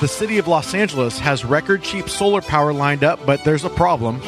[0.00, 3.68] The city of Los Angeles has record cheap solar power lined up, but there's a
[3.68, 4.22] problem.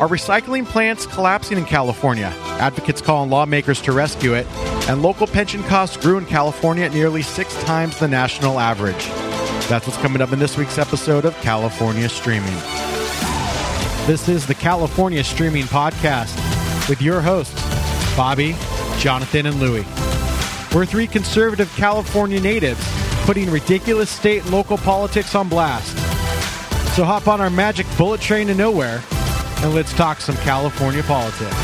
[0.00, 2.32] Are recycling plants collapsing in California?
[2.58, 4.48] Advocates call on lawmakers to rescue it.
[4.88, 9.06] And local pension costs grew in California at nearly six times the national average.
[9.68, 12.56] That's what's coming up in this week's episode of California Streaming.
[14.08, 16.36] This is the California Streaming Podcast
[16.88, 17.54] with your hosts,
[18.16, 18.56] Bobby,
[18.98, 19.84] Jonathan, and Louie.
[20.74, 22.84] We're three conservative California natives
[23.30, 25.96] putting ridiculous state and local politics on blast.
[26.96, 29.00] So hop on our magic bullet train to nowhere
[29.58, 31.54] and let's talk some California politics.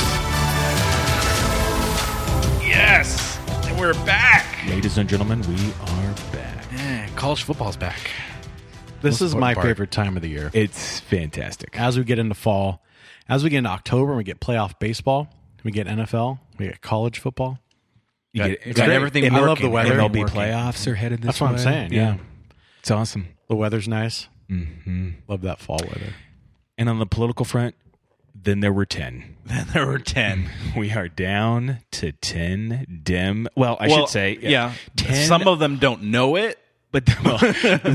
[2.62, 4.64] Yes, and we're back.
[4.68, 6.64] Ladies and gentlemen, we are back.
[6.72, 8.12] Yeah, college football's back.
[9.02, 9.66] This is my part.
[9.66, 10.52] favorite time of the year.
[10.52, 11.70] It's fantastic.
[11.76, 12.80] As we get into fall,
[13.28, 15.26] as we get into October, we get playoff baseball,
[15.64, 17.58] we get NFL, we get college football.
[18.36, 19.64] You Got- get- it's got everything And I love working.
[19.64, 19.94] the weather.
[19.94, 20.36] MLB Working.
[20.36, 22.18] playoffs are headed this That's what I'm saying, yeah.
[22.80, 23.28] It's awesome.
[23.48, 24.28] The weather's nice.
[24.48, 26.12] hmm Love that fall weather.
[26.76, 27.74] And on the political front,
[28.34, 29.36] then there were 10.
[29.46, 30.50] Then there were ten.
[30.76, 33.48] We are down to 10 dim.
[33.56, 34.74] Well, I well, should say, yeah.
[34.96, 35.26] 10.
[35.26, 36.58] Some of them don't know it.
[36.92, 37.38] but well,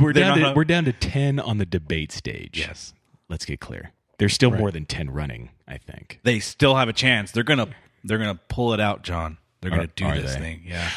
[0.01, 2.57] we're, down to, we're down to 10 on the debate stage.
[2.57, 2.93] Yes.
[3.29, 3.91] Let's get clear.
[4.17, 4.59] There's still Right.
[4.59, 6.19] more than 10 running, I think.
[6.23, 7.31] They still have a chance.
[7.31, 7.67] They're gonna
[8.03, 9.37] they're gonna pull it out, John.
[9.61, 10.39] They're gonna do this they?
[10.39, 10.61] thing.
[10.65, 10.89] Yeah.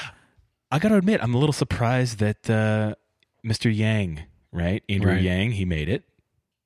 [0.70, 2.94] I got to admit, I'm a little surprised that uh,
[3.46, 3.74] Mr.
[3.74, 4.82] Yang, right?
[4.88, 5.22] Andrew Right.
[5.22, 6.02] Yang, he made it.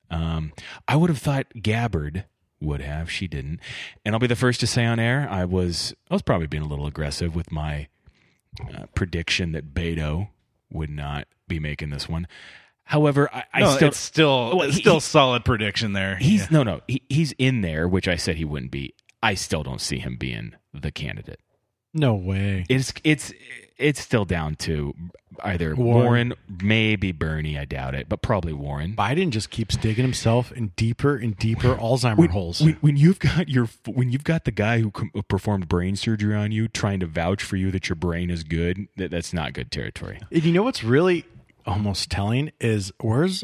[0.09, 0.51] Um,
[0.87, 2.25] I would have thought Gabbard
[2.59, 3.11] would have.
[3.11, 3.59] She didn't.
[4.03, 6.63] And I'll be the first to say on air, I was I was probably being
[6.63, 7.87] a little aggressive with my
[8.73, 10.29] uh, prediction that Beto
[10.71, 12.27] would not be making this one.
[12.85, 16.15] However, I, I no, still it's still Well, he- still he- solid prediction there.
[16.15, 16.47] he's Yeah.
[16.51, 18.95] no no he, he's in there, which I said he wouldn't be.
[19.21, 21.39] I still don't see him being the candidate.
[21.93, 22.65] No way.
[22.69, 23.33] It's it's
[23.77, 24.93] it's still down to
[25.43, 26.03] either Warren.
[26.05, 27.57] Warren, maybe Bernie.
[27.57, 28.93] I doubt it, but probably Warren.
[28.95, 32.61] Biden just keeps digging himself in deeper and deeper Alzheimer When, holes.
[32.61, 36.35] when, when you've got your when you've got the guy who com- performed brain surgery
[36.35, 39.53] on you trying to vouch for you that your brain is good, that, that's not
[39.53, 40.19] good territory.
[40.31, 41.25] And you know what's really
[41.65, 43.43] almost telling is where's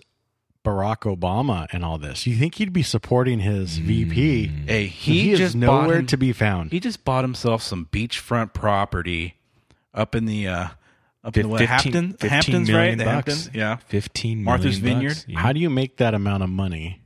[0.65, 2.27] Barack Obama and all this?
[2.27, 4.47] You think he'd be supporting his VP?
[4.67, 6.71] Hey, He, he, is just bought nowhere him- to be found.
[6.71, 9.35] He just bought himself some beachfront property
[9.93, 10.67] up in the uh
[11.23, 12.97] up in the what, 15 Hampton, 15 Hamptons, million right?
[12.97, 13.33] The bucks.
[13.33, 13.75] Hamptons, yeah.
[13.87, 15.09] Fifteen Martha's million Vineyard?
[15.15, 15.25] bucks.
[15.29, 15.39] Yeah.
[15.39, 17.01] How do you make that amount of money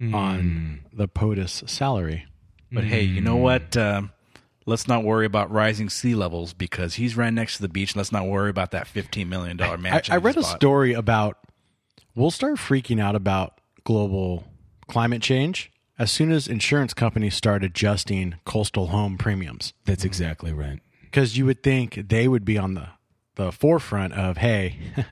[0.00, 0.14] Mm.
[0.14, 2.24] on the POTUS salary?
[2.72, 3.76] But hey, you know what?
[3.76, 4.12] Um,
[4.64, 7.94] let's not worry about rising sea levels because he's right next to the beach.
[7.94, 10.14] Let's not worry about that fifteen million dollar I, mansion.
[10.14, 11.36] I he read a story about
[12.20, 14.44] we'll start freaking out about global
[14.86, 19.72] climate change as soon as insurance companies start adjusting coastal home premiums.
[19.86, 20.80] That's exactly right.
[21.00, 22.88] because you would think they would be on the
[23.36, 24.76] the forefront of hey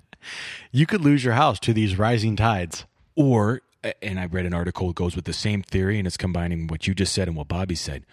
[0.73, 2.85] you could lose your house to these rising tides
[3.17, 3.63] Or,
[4.03, 6.87] and I read an article that goes with the same theory, and it's combining what
[6.87, 8.05] you just said and what Bobby said.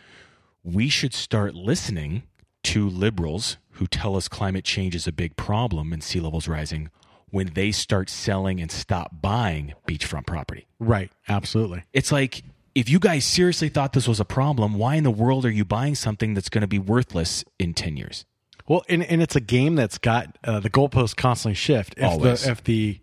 [0.64, 2.24] We should start listening
[2.64, 6.90] to liberals who tell us climate change is a big problem and sea levels rising
[7.32, 10.68] when they start selling and stop buying beachfront property.
[10.80, 12.44] right absolutely It's like,
[12.74, 15.64] if you guys seriously thought this was a problem, why in the world are you
[15.66, 18.26] buying something that's going to be worthless in 10 years?
[18.68, 22.44] well and, and it's a game that's got uh, the goalposts constantly shift if Always.
[22.44, 23.00] the if the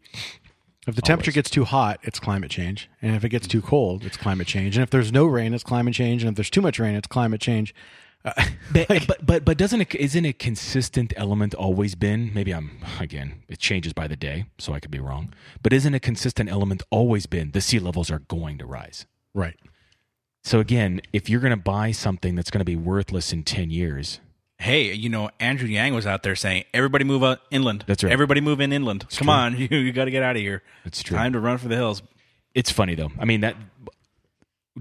[0.89, 1.35] if the temperature Always.
[1.37, 4.77] gets too hot it's climate change and if it gets too cold it's climate change
[4.77, 7.07] and if there's no rain it's climate change and if there's too much rain it's
[7.07, 7.73] climate change
[8.25, 8.33] Uh,
[8.73, 12.33] but, but but but doesn't it isn't a consistent element always been?
[12.35, 13.43] Maybe I'm again.
[13.49, 15.35] It changes by the day, so I could be wrong.
[15.63, 19.07] But isn't a consistent element always been the sea levels are going to rise?
[19.35, 19.57] right
[20.45, 23.71] So again, if you're going to buy something that's going to be worthless in ten
[23.71, 24.21] years,
[24.59, 27.85] Hey, you know Andrew Yang was out there saying, "Everybody move out inland.
[27.89, 28.13] That's right.
[28.13, 29.09] Everybody move in inland.
[29.11, 29.35] Come true.
[29.35, 30.63] on, you, you got to get out of here.
[30.85, 31.17] It's true.
[31.17, 32.03] Time to run for the hills."
[32.55, 33.11] it's funny though.
[33.19, 33.57] I mean that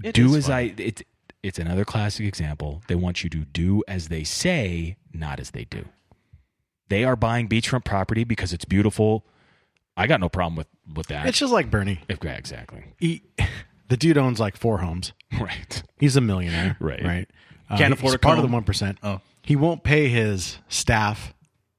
[0.02, 0.74] It do as funny.
[0.78, 1.02] I it's
[1.42, 2.82] it's another classic example.
[2.88, 5.86] They want you to do as they say, not as they do.
[6.88, 9.24] They are buying beachfront property because it's beautiful.
[9.96, 11.26] I got no problem with with that.
[11.26, 13.22] it's just like bernie If- exactly he,
[13.88, 15.82] the dude owns like four homes right.
[15.98, 17.02] He's a millionaire, Right.
[17.04, 17.30] Right.
[17.70, 18.98] Uh, Can't he's afford a part of the one percent.
[19.02, 19.20] Oh.
[19.42, 21.32] he won't pay his staff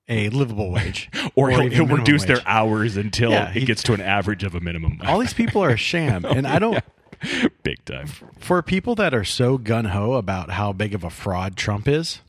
[0.10, 2.28] a livable wage, or, he'll, he'll reduce wage.
[2.28, 5.00] their hours until Yeah, it he- gets to an average of a minimum.
[5.06, 6.84] All these people are a sham, and I don't.
[7.64, 8.08] big time.
[8.40, 12.20] For people that are so gun ho about how big of a fraud Trump is,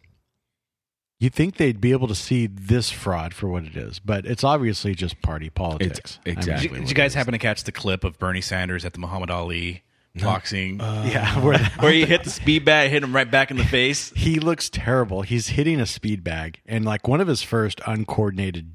[1.21, 4.45] you think they'd be able to see this fraud for what it is, but it's
[4.45, 6.19] obviously just party politics.
[6.27, 6.69] I mean, exactly.
[6.69, 8.99] Did, you- did you guys happen to catch the clip of Bernie Sanders at the
[8.99, 9.83] Muhammad Ali
[10.17, 13.57] boxing, uh, yeah, where where he hit the speed bag, hit him right back in
[13.57, 14.11] the face?
[14.15, 15.23] he looks terrible.
[15.23, 18.73] He's hitting a speed bag, and like one of his first uncoordinated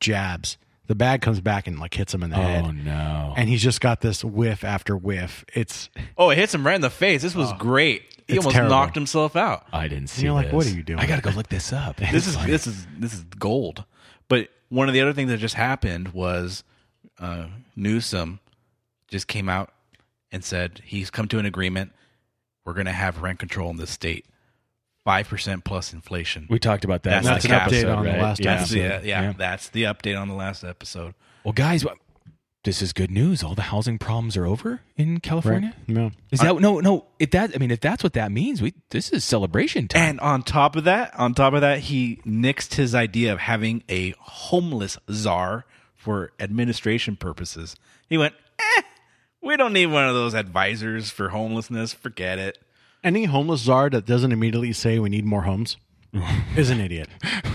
[0.00, 0.56] jabs
[0.86, 2.64] the bag comes back and like hits him in the head.
[2.66, 3.34] Oh no!
[3.36, 5.44] and he's just got this whiff after whiff.
[5.54, 5.88] It's
[6.18, 7.22] Oh, it hits him right in the face.
[7.22, 8.02] This was great.
[8.26, 8.70] He It's almost terrible.
[8.74, 9.66] knocked himself out.
[9.72, 10.24] I didn't see.
[10.24, 10.54] you're like, this.
[10.54, 10.98] what are you doing?
[10.98, 12.00] I gotta go look this up.
[12.12, 13.84] This is this is this is gold.
[14.28, 16.64] But one of the other things that just happened was
[17.18, 17.46] uh,
[17.76, 18.40] Newsom
[19.08, 19.70] just came out
[20.32, 21.92] and said he's come to an agreement.
[22.64, 24.24] We're going to have rent control in this state,
[25.04, 26.46] five percent plus inflation.
[26.48, 27.22] we talked about that.
[27.22, 28.56] That's last an update episode, on the last yeah.
[28.56, 29.32] That's the, yeah, yeah, Yeah.
[29.36, 31.14] that's the update on the last episode.
[31.44, 31.98] Well, guys, what-
[32.64, 33.42] this is good news.
[33.42, 35.74] All the housing problems are over in California.
[35.86, 36.12] no.
[36.30, 37.04] Is that no, no?
[37.18, 40.02] If that, I mean, if that's what that means, we this is celebration time.
[40.02, 43.82] And on top of that, on top of that, he nixed his idea of having
[43.90, 47.76] a homeless czar for administration purposes.
[48.08, 48.82] He went, eh,
[49.42, 51.92] we don't need one of those advisors for homelessness.
[51.92, 52.56] Forget it.
[53.04, 55.76] Any homeless czar that doesn't immediately say we need more homes
[56.56, 57.08] is an idiot.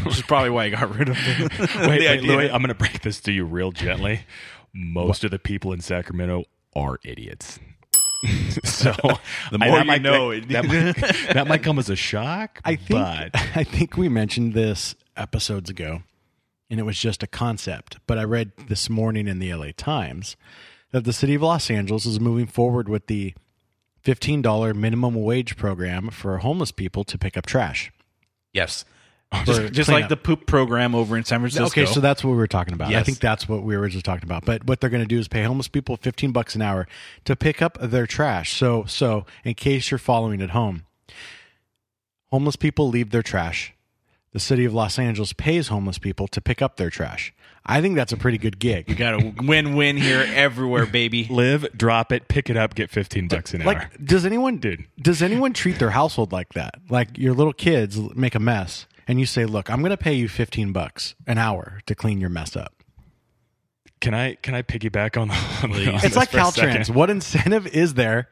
[0.03, 1.59] Which is probably why I got rid of it.
[1.87, 2.21] wait, wait.
[2.23, 4.21] Louis, I'm going to break this to you real gently.
[4.73, 7.59] Most of the people in Sacramento are idiots.
[8.63, 8.93] so
[9.51, 12.61] The more that you might, know, that, that, might, that might come as a shock.
[12.63, 16.03] I think but I think we mentioned this episodes ago,
[16.69, 17.97] and it was just a concept.
[18.05, 20.35] But I read this morning in the LA Times
[20.91, 23.33] that the city of Los Angeles is moving forward with the
[24.01, 27.91] fifteen dollar minimum wage program for homeless people to pick up trash.
[28.53, 28.85] yes.
[29.45, 31.65] Just, just like the poop program over in San Francisco.
[31.67, 32.91] Okay, so that's what we were talking about.
[32.91, 34.43] I think that's what we were just talking about.
[34.43, 36.87] But what they're going to do is pay homeless people 15 bucks an hour
[37.25, 38.53] to pick up their trash.
[38.57, 40.83] So so in case you're following at home,
[42.31, 43.75] homeless people leave their trash.
[44.31, 47.31] The city of Los Angeles pays homeless people to pick up their trash.
[47.69, 48.89] I think that's a pretty good gig.
[48.89, 51.25] you got a win-win here everywhere, baby.
[51.29, 53.67] live, drop it, pick it up, get 15 bucks an hour.
[53.67, 54.85] Like does anyone Dude.
[54.99, 56.75] does anyone treat their household like that?
[56.89, 60.13] Like your little kids make a mess and you say, "Look, I'm going to pay
[60.13, 62.73] you 15 bucks an hour to clean your mess up."
[64.01, 66.81] Can I can I piggyback on, the, on, the- It's this like for a second?
[66.81, 66.89] Caltrans.
[66.93, 68.29] What incentive is there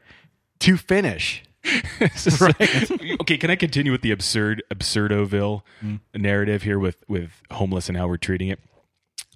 [0.61, 1.43] to finish?
[2.01, 5.99] okay, can I continue with the absurd absurdoville mm.
[6.15, 8.59] narrative here with with homeless and how we're treating it?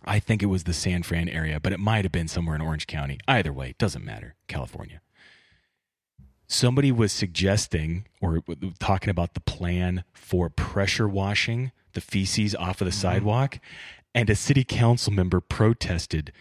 [0.04, 2.62] I think it was the San Fran area, but it might have been somewhere in
[2.62, 3.20] Orange County.
[3.28, 4.36] Either way, it doesn't matter.
[4.48, 5.02] California.
[6.48, 8.42] Somebody was suggesting or
[8.80, 13.02] talking about the plan for pressure washing the feces off of the mm-hmm.
[13.02, 13.60] sidewalk,
[14.14, 16.32] and a city council member protested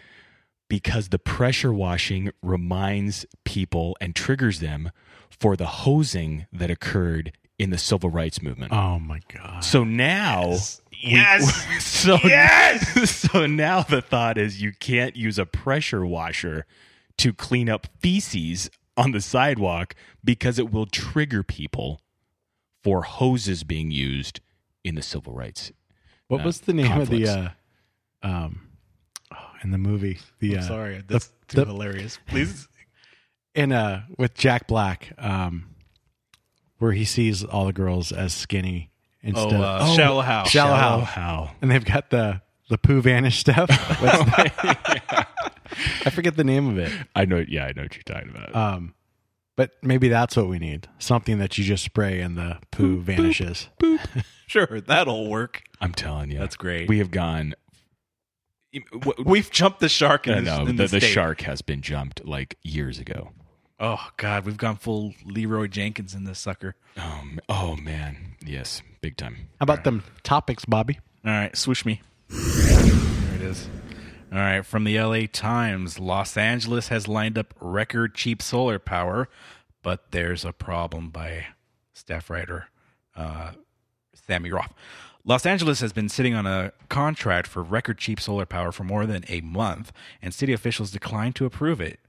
[0.67, 4.91] because the pressure washing reminds people and triggers them
[5.29, 8.73] for the hosing that occurred in the civil rights movement.
[8.73, 9.63] Oh my god.
[9.63, 10.57] So now,
[11.03, 11.83] Yes.
[11.85, 12.17] so
[13.05, 16.65] so now the thought is you can't use a pressure washer
[17.17, 19.93] to clean up feces on the sidewalk
[20.23, 22.01] because it will trigger people
[22.83, 24.41] for hoses being used
[24.83, 25.71] in the civil rights.
[26.27, 27.29] What uh, was the name of the conflicts.
[27.29, 28.61] uh um
[29.31, 30.17] oh, in the movie?
[30.39, 32.17] The uh, Sorry, that's that's the- too hilarious.
[32.27, 32.67] Please.
[33.55, 35.75] in uh with Jack Black um
[36.81, 38.89] where he sees all the girls as skinny
[39.23, 40.45] Oh, instead uh, of, Shallow Hal.
[40.45, 41.45] Shallow Shallow Hal.
[41.45, 41.51] how?
[41.61, 43.69] and they've got the the poo vanish stuff.
[43.99, 45.27] What's the-
[46.05, 46.91] I forget the name of it.
[47.15, 47.43] I know.
[47.47, 48.55] Yeah, I know what you're talking about.
[48.55, 48.95] Um
[49.55, 50.87] but maybe that's what we need.
[50.97, 53.69] Something that you just spray and the poo vanishes.
[54.47, 55.61] Sure, that'll work.
[55.79, 56.89] I'm telling you, That's great.
[56.89, 57.53] We have gone.
[59.23, 61.81] We've jumped the shark in, I this, know in the, this the shark has been
[61.81, 63.29] jumped like years ago.
[63.83, 66.75] Oh God, we've gone full Leroy Jenkins in this sucker.
[66.97, 69.49] Um, oh man, yes, big time.
[69.59, 70.99] How about them topics, Bobby?
[71.25, 71.99] All right, swoosh me.
[72.29, 73.67] There it is.
[74.31, 79.27] All right, from the LA Times, Los Angeles has lined up record cheap solar power,
[79.81, 81.47] but there's a problem by
[81.93, 82.67] staff writer
[83.15, 83.53] uh,
[84.13, 84.73] Sammy Roth.
[85.25, 89.07] Los Angeles has been sitting on a contract for record cheap solar power for more
[89.07, 91.99] than a month, and city officials declined to approve it.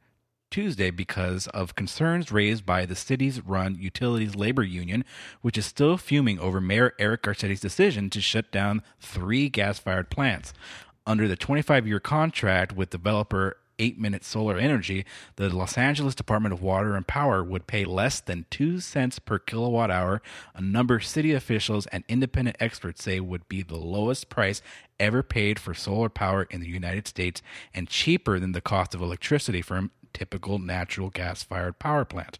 [0.53, 5.03] Tuesday because of concerns raised by the city's run utilities labor union,
[5.41, 10.11] which is still fuming over Mayor Eric Garcetti's decision to shut down three gas fired
[10.11, 10.53] plants.
[11.07, 15.07] Under the 25 year contract with developer 8 Minute Solar Energy,
[15.37, 19.39] the Los Angeles Department of Water and Power would pay less than 2 cents per
[19.39, 20.21] kilowatt hour,
[20.55, 24.61] a number city officials and independent experts say would be the lowest price
[25.01, 27.41] ever paid for solar power in the United States
[27.73, 32.38] and cheaper than the cost of electricity a typical natural gas fired power plant.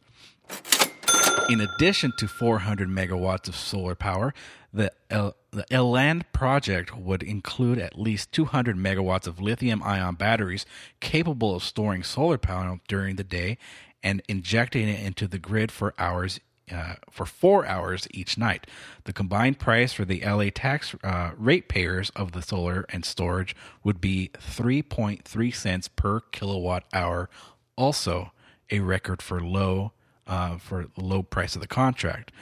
[1.49, 4.33] In addition to 400 megawatts of solar power,
[4.73, 10.65] the El, the Eland project would include at least 200 megawatts of lithium ion batteries
[11.01, 13.59] capable of storing solar power during the day
[14.03, 18.67] and injecting it into the grid for hours uh, for four hours each night.
[19.05, 24.01] The combined price for the LA tax uh, ratepayers of the solar and storage would
[24.01, 27.29] be 3.3 cents per kilowatt hour.
[27.77, 28.33] Also,
[28.71, 29.93] a record for low
[30.27, 32.33] uh, for low price of the contract.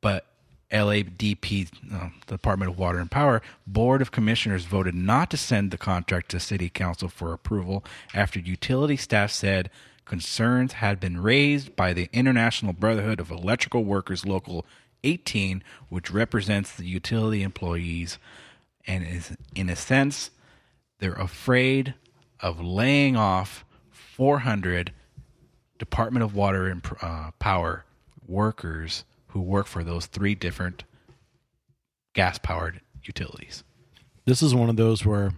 [0.00, 0.26] But
[0.70, 5.70] LADP, uh, the Department of Water and Power Board of Commissioners voted not to send
[5.70, 9.70] the contract to City Council for approval after utility staff said
[10.04, 14.64] concerns had been raised by the International Brotherhood of Electrical Workers Local
[15.02, 18.18] 18, which represents the utility employees,
[18.86, 20.30] and is in a sense
[20.98, 21.94] they're afraid
[22.40, 23.64] of laying off
[24.20, 24.92] 400
[25.78, 27.86] Department of Water and uh, Power
[28.28, 30.84] workers who work for those three different
[32.12, 33.64] gas powered utilities.
[34.26, 35.32] This is one of those where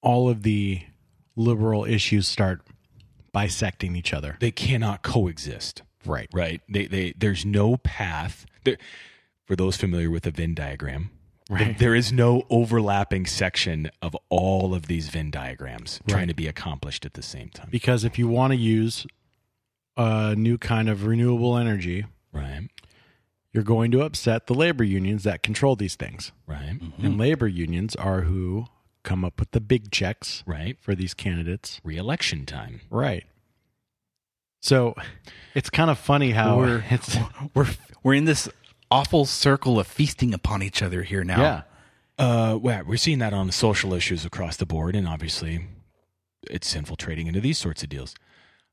[0.00, 0.82] all of the
[1.36, 2.62] liberal issues start
[3.30, 4.36] bisecting each other.
[4.40, 5.82] They cannot coexist.
[6.04, 6.28] Right.
[6.34, 6.62] Right.
[6.68, 8.44] They they there's no path.
[8.64, 8.76] There,
[9.44, 11.10] for those familiar with the Venn diagram,
[11.52, 11.78] Right.
[11.78, 17.04] there is no overlapping section of all of these Venn diagrams trying to be accomplished
[17.04, 17.68] at the same time.
[17.70, 19.06] Because if you want to use
[19.96, 22.68] a new kind of renewable energy, Right.
[23.52, 26.32] you're going to upset the labor unions that control these things.
[26.46, 26.80] Right.
[26.80, 27.04] Mm-hmm.
[27.06, 28.64] And labor unions are who
[29.02, 30.78] come up with the big checks Right.
[30.80, 31.80] for these candidates.
[31.84, 32.80] Re-election time.
[32.88, 33.24] Right.
[34.60, 34.94] So
[35.54, 37.16] it's kind of funny how We're- it's
[37.54, 37.66] We're
[38.02, 38.48] we're in this
[38.92, 41.40] awful circle of feasting upon each other here now.
[41.40, 41.62] yeah.
[42.18, 45.66] Uh, well, we're seeing that on social issues across the board, and obviously,
[46.50, 48.14] it's infiltrating into these sorts of deals.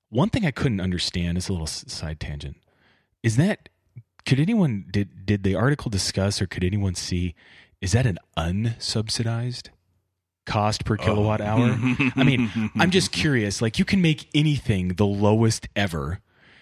[0.09, 2.57] One thing I couldn't understand is a little side tangent.
[3.23, 3.69] Is that
[4.25, 7.33] could anyone did did the article discuss or could anyone see?
[7.81, 9.69] Is that an unsubsidized
[10.45, 11.77] cost per kilowatt hour?
[12.15, 13.61] I mean, I'm just curious.
[13.61, 16.19] Like, you can make anything the lowest ever.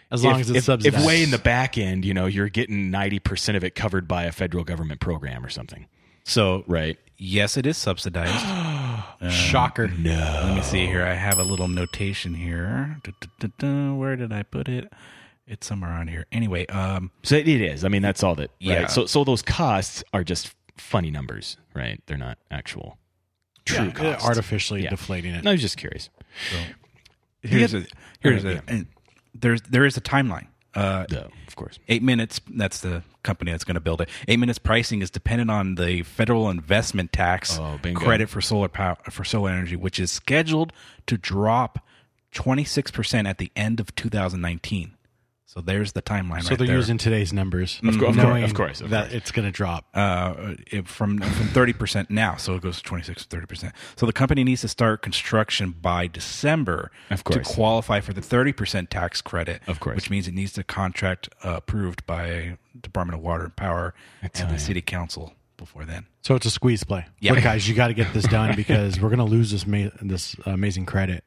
[0.10, 1.02] As long if, as it's if, subsidized.
[1.04, 4.24] If way in the back end, you know, you're getting 90% of it covered by
[4.24, 5.86] a federal government program or something.
[6.24, 6.98] So Right.
[7.18, 8.34] yes, it is subsidized.
[9.32, 9.88] Shocker.
[9.90, 10.42] No.
[10.46, 11.04] Let me see here.
[11.04, 12.98] I have a little notation here.
[13.04, 13.96] Du-du-du-du.
[13.96, 14.92] Where did I put it?
[15.48, 16.26] It's somewhere on here.
[16.32, 17.84] Anyway, um, So it is.
[17.86, 18.52] I mean, that's all that.
[18.60, 18.82] Yeah.
[18.82, 18.92] Right.
[18.92, 22.02] So so those costs are just funny numbers, right?
[22.06, 22.98] They're not actual
[23.66, 24.28] true Yeah, costs.
[24.28, 24.90] artificially Yeah.
[24.90, 25.48] deflating it.
[25.48, 26.10] I was just curious.
[27.42, 27.80] here's Yeah.
[27.80, 27.84] a
[28.20, 28.52] here's Yeah.
[28.52, 28.88] a and
[29.40, 30.48] there's there is a timeline.
[30.74, 31.80] Uh, No, of course.
[31.88, 32.40] Eight minutes.
[32.50, 34.10] That's the company that's going to build it.
[34.28, 38.96] Eight minutes pricing is dependent on the federal investment tax Oh, credit for solar power
[39.10, 40.72] for solar energy, which is scheduled
[41.08, 41.80] to drop
[42.32, 44.94] twenty six percent at the end of 2019.
[45.58, 46.44] So there's the timeline.
[46.44, 46.76] So right they're there.
[46.76, 49.86] using today's numbers, Of course, of course, of course, that it's going to drop.
[49.96, 53.74] uh, it- from from thirty percent now, so it goes to 26 to 30 percent.
[53.96, 58.22] So the company needs to start construction by December Of course, to qualify for the
[58.22, 59.62] thirty percent tax credit.
[59.66, 59.96] Of course.
[59.96, 64.32] which means it needs to contract uh, approved by Department of Water and Power and
[64.52, 66.06] the city council before then.
[66.22, 67.06] So it's a squeeze play.
[67.20, 67.34] Yeah.
[67.34, 69.90] Look, guys, you got to get this done because we're going to lose this ma-
[70.04, 71.24] this amazing credit.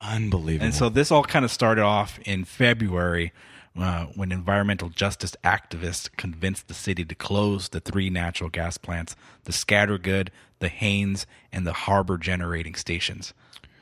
[0.00, 0.64] Unbelievable.
[0.66, 3.32] And so this all kind of started off in February
[3.78, 9.14] uh, when environmental justice activists convinced the city to close the three natural gas plants,
[9.44, 10.28] the Scattergood,
[10.58, 13.32] the Haynes, and the Harbor generating stations,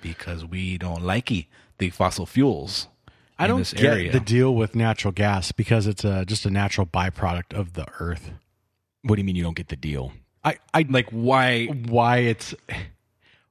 [0.03, 1.49] because we don't like e-
[1.79, 2.89] the fossil fuels.
[3.39, 4.13] I in don't this get area.
[4.13, 8.33] the deal with natural gas because it's a, just a natural byproduct of the earth.
[9.03, 10.13] what do you mean you don't get the deal?
[10.45, 12.55] I, I like why why it's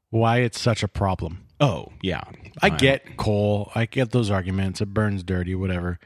[0.10, 1.47] why it's such a problem.
[1.60, 2.22] Oh, yeah.
[2.62, 2.78] I Fine.
[2.80, 3.72] get coal.
[3.74, 4.80] I get those arguments.
[4.82, 6.00] It burns dirty, whatever.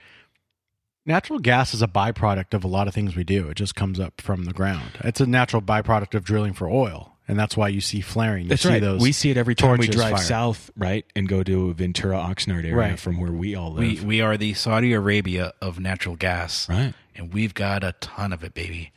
[1.06, 3.50] Natural gas is a byproduct of a lot of things we do.
[3.50, 4.92] It just comes up from the ground.
[5.04, 8.44] It's a natural byproduct of drilling for oil, and that's why you see flaring.
[8.44, 8.82] You That's see right.
[8.82, 9.02] those.
[9.02, 10.22] we see it every time we drive fire.
[10.24, 13.00] south, right, and go to Ventura Oxnard area Right.
[13.00, 14.06] from where we all we live.
[14.06, 16.94] we are the Saudi Arabia of natural gas, Right.
[17.16, 18.92] And we've got a ton of it, baby,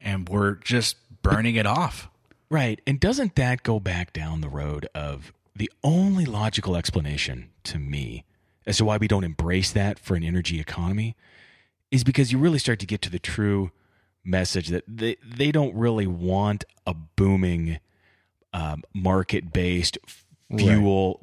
[0.00, 2.08] and we're just burning it off.
[2.50, 2.80] Right.
[2.86, 8.24] And doesn't that go back down the road of the only logical explanation to me
[8.66, 11.16] as to why we don't embrace that for an energy economy
[11.90, 13.70] is because you really start to get to the true
[14.24, 17.80] message that they, they don't really want a booming
[18.52, 19.98] um, market based
[20.56, 21.20] fuel.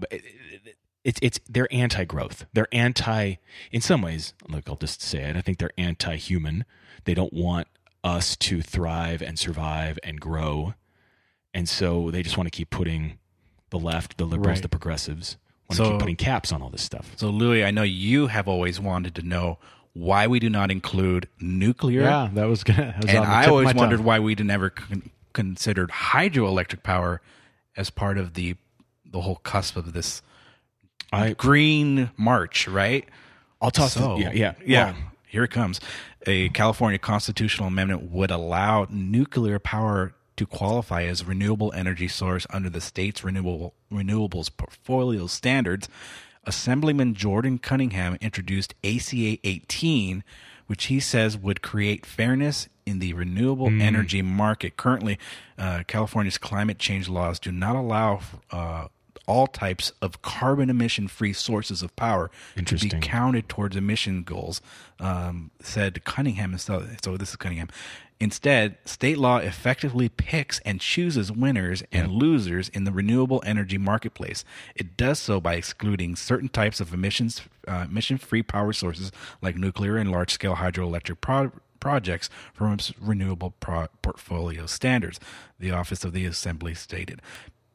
[1.04, 2.46] It's it's they're anti growth.
[2.54, 3.36] They're anti
[3.72, 4.34] in some ways.
[4.50, 5.36] Look, I'll just say it.
[5.36, 6.66] I think they're anti human.
[7.06, 7.68] They don't want
[8.04, 10.74] us to thrive and survive and grow,
[11.54, 13.20] and so they just want to keep putting
[13.78, 14.62] the left, the liberals, Right.
[14.62, 15.38] the progressives,
[15.70, 17.12] want to keep putting caps on all this stuff.
[17.18, 19.58] So, Louis, I know you have always wanted to know
[19.94, 22.02] why we do not include nuclear.
[22.02, 23.78] yeah, that was was and I always tongue.
[23.78, 27.22] wondered why we did never con- considered hydroelectric power
[27.78, 28.56] as part of the
[29.06, 30.22] the whole cusp of this
[31.12, 33.06] I green march, right?
[33.62, 33.94] I'll toss.
[33.94, 34.86] So, yeah, yeah, yeah.
[34.92, 34.96] Well,
[35.28, 35.80] Here it comes.
[36.28, 42.46] A California constitutional amendment would allow nuclear power to qualify as a renewable energy source
[42.50, 45.88] under the state's renewable renewables portfolio standards.
[46.44, 50.24] Assemblyman Jordan Cunningham introduced ACA 18,
[50.68, 54.78] which he says would create fairness in the renewable energy market.
[54.78, 55.18] Currently,
[55.58, 58.88] uh, California's climate change laws do not allow uh,
[59.28, 62.30] all types of carbon emission free sources of power
[62.66, 64.62] to be counted towards emission goals,
[65.00, 66.58] um, said Cunningham.
[66.58, 67.70] So, so this is Cunningham.
[68.18, 74.46] Instead, state law effectively picks and chooses winners and losers in the renewable energy marketplace.
[74.74, 79.98] It does so by excluding certain types of emissions, uh, emission-free power sources like nuclear
[79.98, 81.52] and large-scale hydroelectric pro-
[81.82, 85.20] projects from its renewable pro- portfolio standards.
[85.60, 87.22] The Office of the Assembly stated.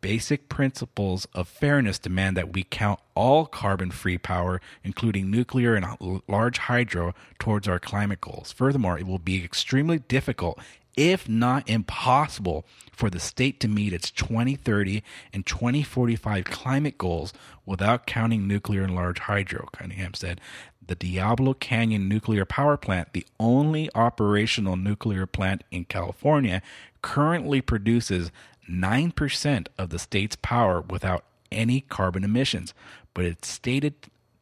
[0.00, 6.22] Basic principles of fairness demand that we count all carbon free power, including nuclear and
[6.26, 8.50] large hydro, towards our climate goals.
[8.50, 10.58] Furthermore, it will be extremely difficult,
[10.96, 15.02] if not impossible, for the state to meet its 2030
[15.32, 17.32] and 2045 climate goals
[17.66, 20.40] without counting nuclear and large hydro, Cunningham said.
[20.86, 26.62] The Diablo Canyon nuclear power plant, the only operational nuclear plant in California,
[27.00, 28.32] currently produces
[28.70, 32.72] 9% of the state's power without any carbon emissions,
[33.14, 33.94] but it's stated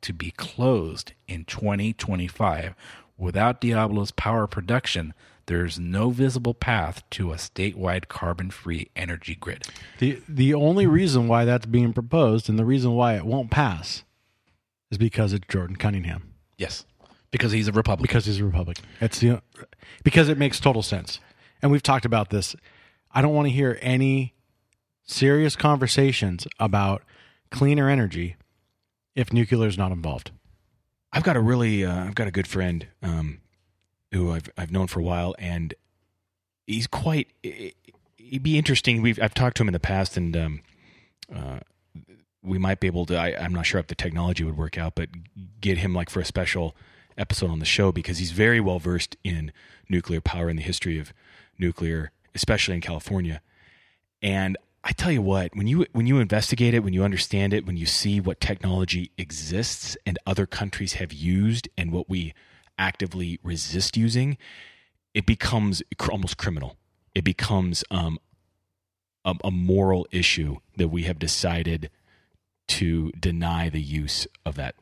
[0.03, 2.75] to be closed in 2025.
[3.17, 5.15] Without Diablo's power production,
[5.47, 9.67] there's no visible path to a statewide carbon free energy grid.
[9.99, 10.93] The the only hmm.
[10.93, 14.05] reason why that's being proposed and the reason why it won't pass
[14.91, 16.35] is because it's Jordan Cunningham.
[16.59, 16.85] Yes.
[17.31, 18.03] Because he's a Republican.
[18.03, 18.85] Because he's a Republican.
[19.01, 19.43] It's the
[20.05, 21.19] because it makes total sense.
[21.61, 22.55] And we've talked about this.
[23.11, 24.35] I don't want to hear any
[25.05, 27.03] serious conversations about
[27.50, 28.37] cleaner energy
[29.15, 30.31] if nuclear is not involved.
[31.12, 33.41] I've got a really, uh, I've got a good friend um,
[34.12, 35.75] who I've I've known for a while, and
[36.67, 37.29] he's quite.
[37.43, 39.00] He'd be interesting.
[39.00, 40.61] We've I've talked to him in the past, and um,
[41.35, 41.61] uh,
[42.43, 43.17] we might be able to.
[43.17, 45.09] I, I'm not sure if the technology would work out, but
[45.61, 46.77] get him like for a special
[47.16, 49.53] episode on the show because he's very well versed in
[49.88, 51.12] nuclear power and the history of
[51.59, 53.42] nuclear, especially in California.
[54.22, 57.66] And I tell you what, when you when you investigate it, when you understand it,
[57.66, 62.33] when you see what technology exists and other countries have used and what we
[62.79, 64.38] actively resist using,
[65.14, 66.77] it becomes almost criminal.
[67.12, 68.18] It becomes um,
[69.24, 71.90] a, a moral issue that we have decided
[72.68, 74.77] to deny the use of that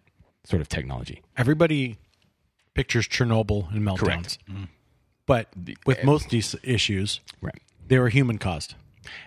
[0.44, 1.22] sort of technology.
[1.38, 1.96] Everybody
[2.74, 3.98] pictures Chernobyl and meltdowns.
[3.98, 4.38] Correct.
[5.26, 5.48] But
[5.84, 7.60] with most of these issues, Right.
[7.88, 8.74] they were human caused.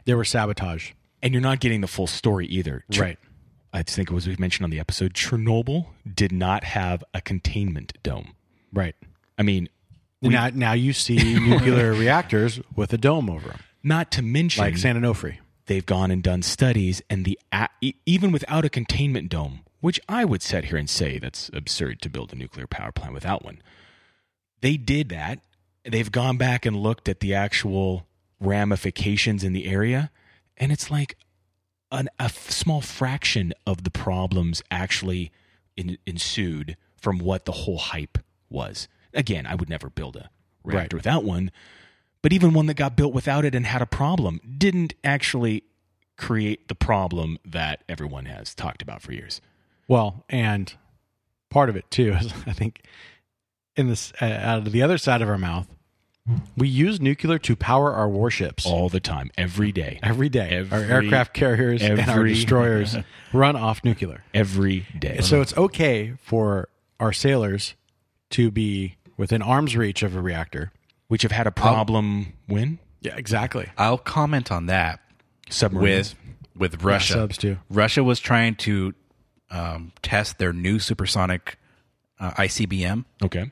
[0.05, 0.91] They were sabotage.
[1.21, 2.85] And you're not getting the full story either.
[2.91, 3.19] Ch- Right.
[3.73, 5.13] I think it was we mentioned on the episode.
[5.13, 8.33] Chernobyl did not have a containment dome.
[8.73, 8.95] Right.
[9.37, 9.69] I mean,
[10.21, 14.77] now, now you see nuclear reactors with a dome over them, not to mention like
[14.77, 15.37] San Onofre.
[15.67, 17.37] they've gone and done studies, and the
[18.05, 22.09] even without a containment dome, which I would sit here and say that's absurd to
[22.09, 23.61] build a nuclear power plant without one.
[24.61, 25.39] They did that.
[25.91, 28.05] They've gone back and looked at the actual
[28.39, 30.11] ramifications in the area,
[30.57, 31.17] and it's like
[31.91, 35.31] an, a f- small fraction of the problems actually
[35.75, 38.17] in, ensued from what the whole hype
[38.49, 38.87] was.
[39.13, 40.29] Again, I would never build a
[40.63, 40.99] reactor Right.
[41.05, 41.51] without one,
[42.21, 45.63] but even one that got built without it and had a problem didn't actually
[46.17, 49.39] create the problem that everyone has talked about for years.
[49.87, 50.73] Well, and
[51.49, 52.83] part of it too is I think
[53.75, 55.67] in this uh, out of the other side of our mouth,
[56.57, 59.99] we use nuclear to power our warships All the time, every day.
[60.03, 60.49] every day.
[60.49, 62.95] Every- our aircraft carriers and our destroyers
[63.33, 64.23] run off nuclear.
[64.33, 65.19] Every day.
[65.21, 67.75] So it's okay for our sailors
[68.31, 70.71] to be within arm's reach of a reactor.
[71.07, 72.77] which have had a problem when?
[73.01, 73.67] Yeah, exactly.
[73.77, 74.99] I'll comment on that
[75.49, 76.15] Submarines.
[76.55, 77.13] with with Russia.
[77.13, 77.57] subs too.
[77.69, 78.93] Russia was trying to
[79.49, 81.57] um, test their new supersonic
[82.19, 83.51] uh, ICBM, okay.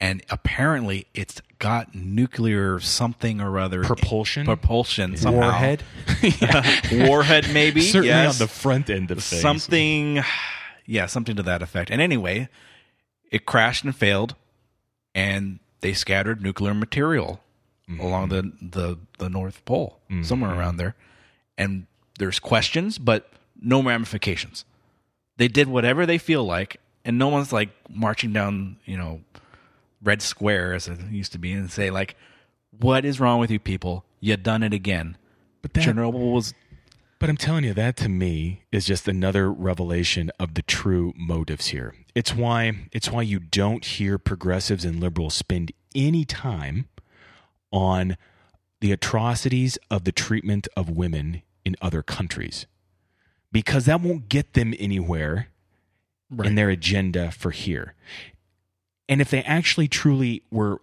[0.00, 4.44] And apparently it's got nuclear something or other Propulsion?
[4.44, 5.50] propulsion somehow.
[5.50, 5.82] Warhead.
[7.08, 8.40] warhead maybe Certainly yes.
[8.40, 9.42] on the front end of things.
[9.42, 10.22] something
[10.86, 12.48] yeah something to that effect and anyway
[13.30, 14.34] it crashed and failed
[15.14, 17.40] and they scattered nuclear material
[17.88, 18.00] mm-hmm.
[18.00, 20.22] along the, the the north pole mm-hmm.
[20.22, 20.94] somewhere around there
[21.56, 21.86] and
[22.18, 23.30] there's questions but
[23.60, 24.64] no ramifications
[25.36, 29.20] they did whatever they feel like and no one's like marching down you know
[30.02, 32.16] red square as it used to be and say like
[32.70, 35.16] what is wrong with you people you done it again
[35.62, 36.54] But that- chernobyl was
[37.18, 41.68] But I'm telling you, that to me is just another revelation of the true motives
[41.68, 41.92] here.
[42.14, 46.86] It's why it's why you don't hear progressives and liberals spend any time
[47.72, 48.16] on
[48.80, 52.66] the atrocities of the treatment of women in other countries.
[53.50, 55.48] Because that won't get them anywhere
[56.44, 57.94] in their agenda for here.
[59.08, 60.80] And if they actually truly were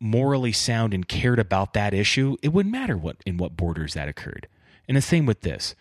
[0.00, 4.08] morally sound and cared about that issue, it wouldn't matter what in what borders that
[4.08, 4.48] occurred.
[4.86, 5.74] And the same with this.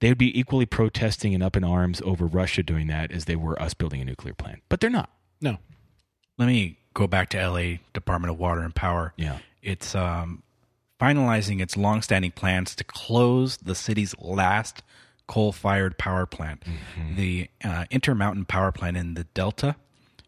[0.00, 3.36] They would be equally protesting and up in arms over Russia doing that as they
[3.36, 4.62] were us building a nuclear plant.
[4.68, 5.10] But they're not.
[5.40, 5.58] No.
[6.36, 9.14] Let me go back to LA Department of Water and Power.
[9.16, 9.38] Yeah.
[9.62, 10.42] It's um,
[11.00, 14.82] finalizing its longstanding plans to close the city's last
[15.26, 16.62] coal-fired power plant,
[17.16, 19.76] the uh, Intermountain Power Plant in the Delta,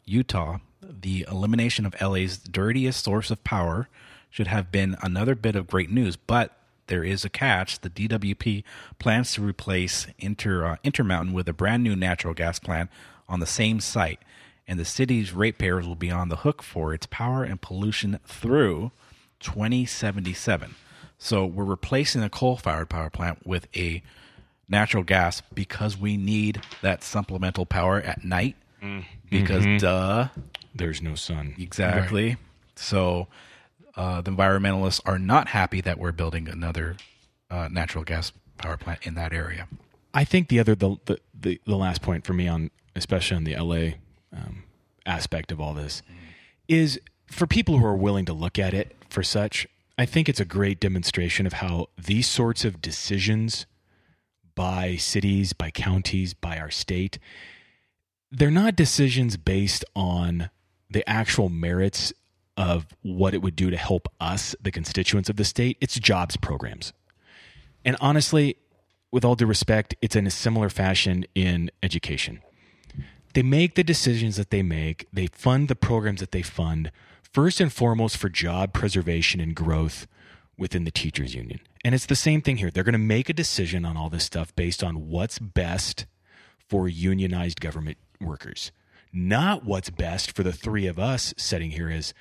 [0.07, 0.59] Utah.
[0.88, 3.88] The elimination of LA's dirtiest source of power
[4.31, 7.81] should have been another bit of great news, but there is a catch.
[7.81, 8.62] The DWP
[8.99, 12.90] plans to replace Inter uh, Intermountain with a brand new natural gas plant
[13.29, 14.20] on the same site,
[14.68, 18.92] and the city's ratepayers will be on the hook for its power and pollution through
[19.40, 20.75] 2077.
[21.18, 24.03] So we're replacing a coal-fired power plant with a
[24.68, 28.57] natural gas because we need that supplemental power at night.
[29.31, 30.29] Because duh,
[30.75, 31.55] There's no sun.
[31.59, 32.37] Exactly.
[32.77, 33.29] So
[33.97, 36.97] uh, the environmentalists are not happy that we're building another
[37.51, 39.69] uh, natural gas power plant in that area.
[40.12, 43.45] I think the other the, the the the last point for me on especially on
[43.45, 43.97] the LA
[44.33, 44.65] um,
[45.05, 46.03] aspect of all this
[46.69, 49.67] is for people who are willing to look at it for such.
[49.99, 53.67] I think it's a great demonstration of how these sorts of decisions
[54.55, 57.19] by cities, by counties, by our state,
[58.31, 60.51] they're not decisions based on
[60.91, 62.12] the actual merits
[62.57, 65.77] of what it would do to help us, the constituents of the state.
[65.81, 66.93] It's jobs programs.
[67.85, 68.57] And honestly,
[69.12, 72.41] with all due respect, it's in a similar fashion in education.
[73.35, 76.91] They make the decisions that they make, they fund the programs that they fund,
[77.23, 80.07] first and foremost for job preservation and growth
[80.57, 81.61] within the teachers union.
[81.85, 82.71] And it's the same thing here.
[82.71, 86.07] They're going to make a decision on all this stuff based on what's best
[86.69, 88.72] for unionized government workers,
[89.12, 92.14] not what's best for the three of us sitting here as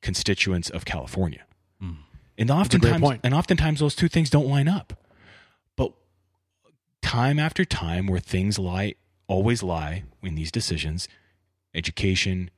[0.00, 1.44] constituents of California.
[1.80, 1.92] Hmm.
[2.38, 4.92] And oftentimes, and oftentimes those two things don't line up.
[5.76, 5.92] But
[7.02, 8.94] time after time, where things lie,
[9.26, 11.08] always lie in these decisions,
[11.74, 12.50] education,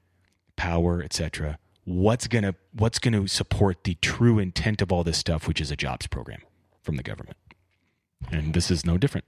[0.57, 1.59] power, etc.
[1.85, 5.77] What's gonna what's gonna support the true intent of all this stuff, which is a
[5.77, 6.43] jobs program
[6.83, 7.39] from the government,
[8.31, 9.25] and this is no different.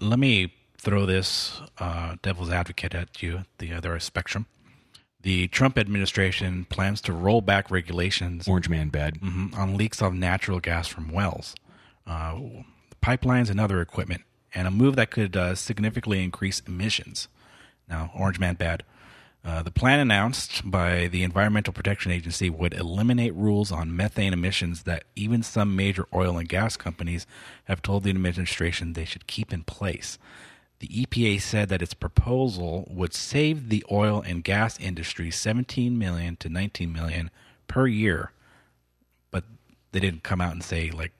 [0.00, 0.52] Let me
[0.82, 4.46] throw this uh, devil's advocate at you, the other spectrum.
[5.22, 9.20] The Trump administration plans to roll back regulations Orange man bad.
[9.20, 11.54] mhm, on leaks of natural gas from wells,
[12.06, 12.36] uh,
[13.00, 17.28] pipelines, and other equipment, and a move that could uh, significantly increase emissions.
[17.88, 18.82] Now, Orange Man bad.
[19.44, 24.84] Uh, the plan announced by the Environmental Protection Agency would eliminate rules on methane emissions
[24.84, 27.26] that even some major oil and gas companies
[27.64, 30.18] have told the administration they should keep in place.
[30.82, 36.34] The EPA said that its proposal would save the oil and gas industry 17 million
[36.38, 37.30] to 19 million
[37.68, 38.32] per year.
[39.30, 39.44] But
[39.92, 41.12] they didn't come out and say like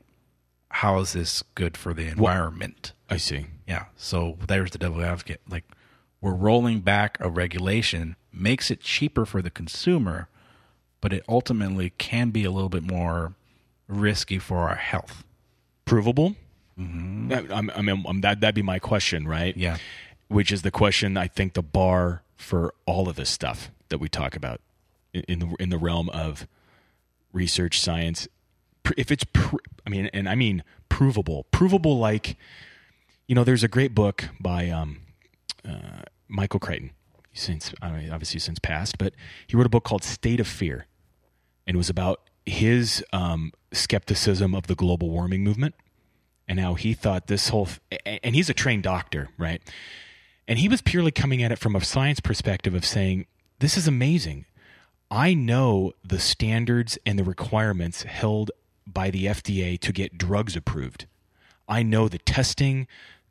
[0.68, 2.92] how is this good for the environment?
[3.08, 3.46] I see.
[3.68, 3.84] yeah.
[3.94, 5.42] So there's the devil advocate.
[5.48, 5.64] Like
[6.20, 10.28] we're rolling back a regulation makes it cheaper for the consumer
[11.00, 13.34] but it ultimately can be a little bit more
[13.86, 15.22] risky for our health.
[15.84, 16.34] Provable.
[16.76, 19.56] That, I'm, I mean, um, that that'd be my question, right?
[19.56, 19.78] yeah
[20.32, 24.08] which is the question I think the bar for all of this stuff that we
[24.08, 24.60] talk about
[25.12, 26.48] in, in the in the realm of
[27.32, 28.26] research science.
[28.96, 29.56] If it's, pr-
[29.86, 31.98] I mean, and I mean provable, provable.
[31.98, 32.36] Like,
[33.28, 35.02] you know, there's a great book by um,
[35.64, 36.90] uh, Michael Crichton,
[37.32, 39.14] since I mean, obviously since passed, but
[39.46, 40.86] he wrote a book called State of Fear,
[41.66, 45.74] and it was about his um, skepticism of the global warming movement
[46.48, 49.62] and how he thought this whole a- and he's a trained doctor right?
[50.48, 53.26] And he was purely coming at it from a science perspective of saying
[53.60, 54.44] this is amazing.
[55.10, 58.50] I know the standards and the requirements held
[58.86, 61.06] by the fda to get drugs approved.
[61.68, 62.86] I know the testing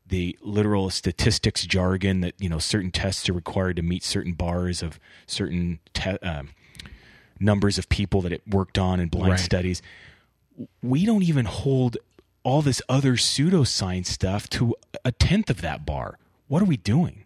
[0.06, 4.82] the literal statistics jargon that you know certain tests are required to meet certain bars
[4.82, 6.50] of certain te- um,
[7.40, 9.40] numbers of people that it worked on in blind Right.
[9.40, 9.80] studies.
[10.82, 11.96] We don't even hold
[12.44, 14.74] all this other pseudoscience stuff to
[15.04, 16.18] a tenth of that bar.
[16.48, 17.24] What are we doing?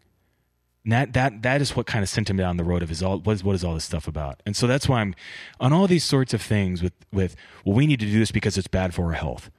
[0.85, 3.03] And that that that is what kind of sent him down the road of his
[3.03, 4.41] all what is what is all this stuff about?
[4.47, 5.15] And so that's why I'm
[5.59, 8.57] on all these sorts of things with with well we need to do this because
[8.57, 9.51] it's bad for our health.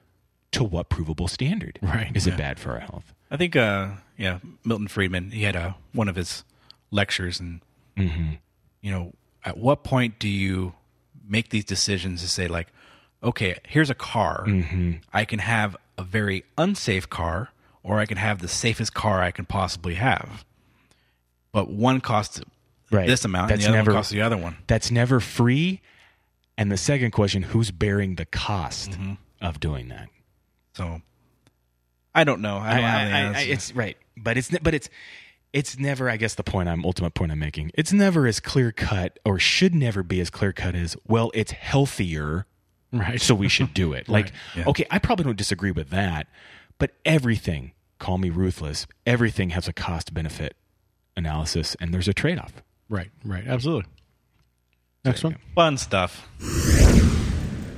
[0.51, 1.77] to what provable standard?
[1.81, 2.33] Right, Is yeah.
[2.33, 3.13] it bad for our health?
[3.29, 6.45] I think, uh, yeah, Milton Friedman, he had a, one of his
[6.91, 7.59] lectures, and,
[8.81, 9.11] you know,
[9.43, 10.73] at what point do you
[11.27, 12.67] make these decisions to say, like,
[13.23, 14.45] okay, here's a car.
[15.13, 17.49] I can have a very unsafe car,
[17.83, 20.45] or I can have the safest car I can possibly have.
[21.51, 22.41] But one costs
[22.91, 23.07] Right.
[23.07, 24.57] this amount, That's and the other never- one costs the other one.
[24.67, 25.81] That's never free.
[26.57, 29.13] And the second question, who's bearing the cost Mm-hmm.
[29.41, 30.09] of doing that?
[30.73, 31.01] So
[32.15, 32.57] I don't know.
[32.57, 33.51] I don't have the I- I- answer.
[33.51, 34.89] it's right, but it's but it's
[35.53, 36.09] it's never.
[36.09, 37.71] I guess the point I'm ultimate point I'm making.
[37.73, 41.29] It's never as clear cut, or should never be as clear cut as well.
[41.33, 42.45] It's healthier,
[42.91, 43.19] Right.
[43.21, 44.07] so we should do it.
[44.17, 44.65] Like, yeah.
[44.67, 46.27] okay, I probably don't disagree with that,
[46.77, 47.73] but everything.
[47.99, 48.85] Call me ruthless.
[49.07, 50.55] Everything has a cost benefit
[51.15, 52.53] analysis, and there's a trade off.
[52.89, 53.09] Right.
[53.25, 53.43] Right.
[53.47, 53.89] Absolutely.
[55.03, 55.37] Next one.
[55.55, 56.27] Fun stuff.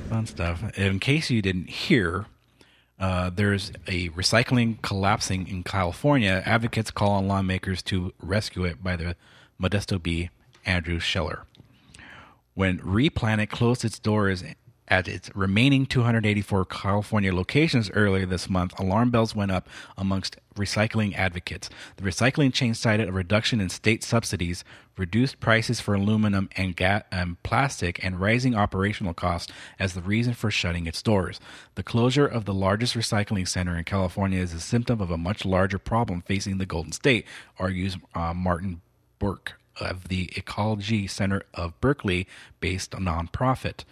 [0.09, 0.77] Fun stuff.
[0.77, 2.25] In case you didn't hear,
[2.99, 6.41] uh, there's a recycling collapsing in California.
[6.45, 9.15] Advocates call on lawmakers to rescue it by the
[9.61, 10.29] Modesto Bee
[10.65, 11.41] Andrew Sheeler.
[12.55, 14.43] When Replanet closed its doors
[14.89, 21.15] at its remaining 284 California locations earlier this month, alarm bells went up amongst recycling
[21.15, 21.69] advocates.
[21.97, 24.63] The recycling chain cited a reduction in state subsidies,
[24.97, 30.33] reduced prices for aluminum and, ga- and plastic, and rising operational costs as the reason
[30.33, 31.39] for shutting its doors.
[31.75, 35.45] The closure of the largest recycling center in California is a symptom of a much
[35.45, 37.25] larger problem facing the Golden State,
[37.57, 38.81] argues uh, Martin
[39.19, 42.27] Bourque of the Ecology Center of Berkeley
[42.59, 43.85] based nonprofit.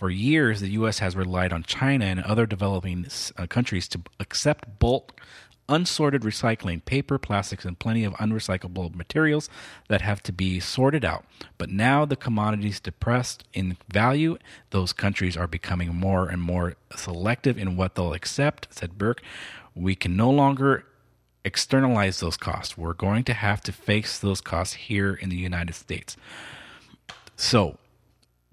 [0.00, 1.00] For years, the U.S.
[1.00, 5.20] has relied on China and other developing uh, countries to accept bulk,
[5.68, 9.50] unsorted recycling, paper, plastics, and plenty of unrecyclable materials
[9.88, 11.26] that have to be sorted out.
[11.58, 14.38] But now the commodities depressed in value,
[14.70, 19.20] those countries are becoming more and more selective in what they'll accept, said Bourque.
[19.74, 20.86] We can no longer
[21.44, 22.78] externalize those costs.
[22.78, 26.16] We're going to have to face those costs here in the United States.
[27.36, 27.76] So,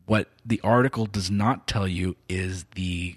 [0.07, 3.15] what the article does not tell you is the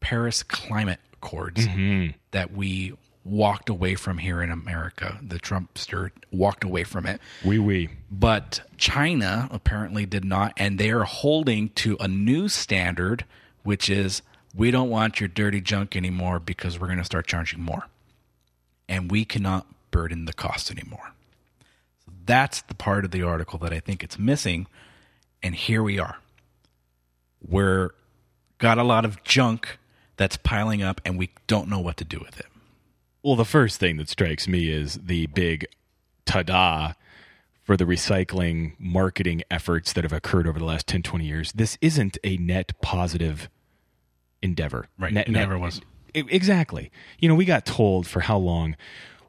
[0.00, 2.16] Paris Climate Accords mm-hmm.
[2.32, 5.18] that we walked away from here in America.
[5.20, 7.20] The Trumpster walked away from it.
[7.44, 7.90] Wee wee.
[8.10, 13.24] But China apparently did not, and they are holding to a new standard,
[13.62, 14.22] which is
[14.54, 17.88] we don't want your dirty junk anymore because we're going to start charging more.
[18.88, 21.12] And we cannot burden the cost anymore.
[22.06, 24.66] So that's the part of the article that I think it's missing.
[25.46, 26.16] And here we are.
[27.40, 27.90] We're
[28.58, 29.78] got a lot of junk
[30.16, 32.46] that's piling up, and we don't know what to do with it.
[33.22, 35.66] Well, the first thing that strikes me is the big
[36.24, 36.94] ta-da
[37.62, 41.52] for the recycling marketing efforts that have occurred over the last 10, 20 years.
[41.52, 43.48] This isn't a net positive
[44.42, 44.88] endeavor.
[44.98, 45.12] Right.
[45.12, 45.80] Net, It net- never was.
[46.12, 46.90] E- Exactly.
[47.20, 48.74] You know, we got told for how long,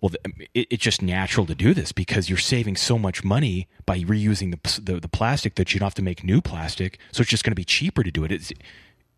[0.02, 3.68] well, um, it, it's just natural to do this because you're saving so much money
[3.86, 7.00] by reusing the, the, the plastic that you don't have to make new plastic.
[7.12, 8.32] So it's just going to be cheaper to do it.
[8.32, 8.52] It's,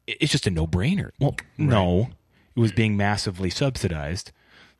[0.08, 1.12] it's just a no brainer.
[1.20, 2.10] Well, no,
[2.56, 4.32] it was being massively subsidized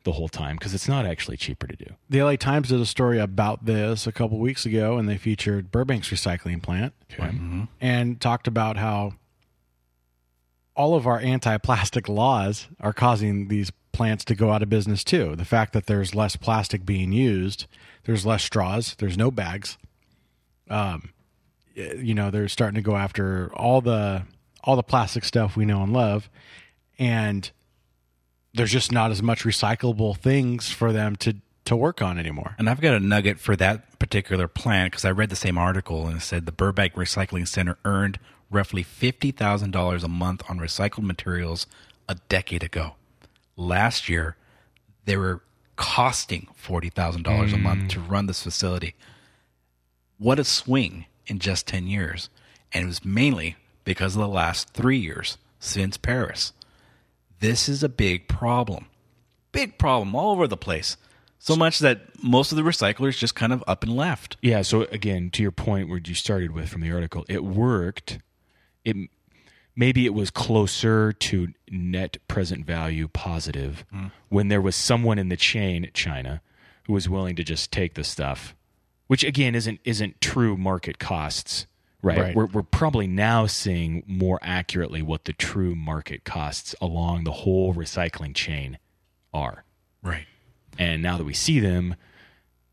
[0.04, 1.94] the whole time because it's not actually cheaper to do.
[2.08, 5.70] The LA Times did a story about this a couple weeks ago, and they featured
[5.70, 7.64] Burbank's recycling plant mm-hmm.
[7.80, 9.14] and talked about how
[10.74, 15.36] all of our anti-plastic laws are causing these plants to go out of business too.
[15.36, 17.66] The fact that there's less plastic being used,
[18.04, 19.78] there's less straws, there's no bags.
[20.68, 21.10] Um,
[21.74, 24.22] you know, they're starting to go after all the
[24.62, 26.28] all the plastic stuff we know and love,
[26.98, 27.50] and
[28.54, 32.56] there's just not as much recyclable things for them to to work on anymore.
[32.58, 36.06] And I've got a nugget for that particular plant because I read the same article
[36.08, 38.18] and it said the Burbank Recycling Center earned
[38.50, 41.66] roughly $50,000 a month on recycled materials
[42.08, 42.94] a decade ago.
[43.60, 44.36] Last year,
[45.04, 45.42] they were
[45.76, 47.88] costing $40,000 a month hmm.
[47.88, 48.94] to run this facility.
[50.18, 52.30] What a swing in just 10 years.
[52.72, 56.52] And it was mainly because of the last three years since Paris.
[57.40, 58.86] This is a big problem.
[59.52, 60.96] Big problem all over the place.
[61.38, 64.36] So much that most of the recyclers just kind of up and left.
[64.40, 64.62] Yeah.
[64.62, 68.18] So again, to your point where you started with from the article, it worked.
[68.84, 68.96] It
[69.76, 74.06] maybe it was closer to net present value positive hmm.
[74.28, 76.42] when there was someone in the chain China
[76.84, 78.54] who was willing to just take the stuff,
[79.06, 81.66] which again isn't isn't true market costs.
[82.02, 82.18] Right.
[82.18, 82.34] Right.
[82.34, 87.74] We're, we're probably now seeing more accurately what the true market costs along the whole
[87.74, 88.78] recycling chain
[89.34, 89.64] are.
[90.02, 90.24] Right.
[90.78, 91.96] And now that we see them,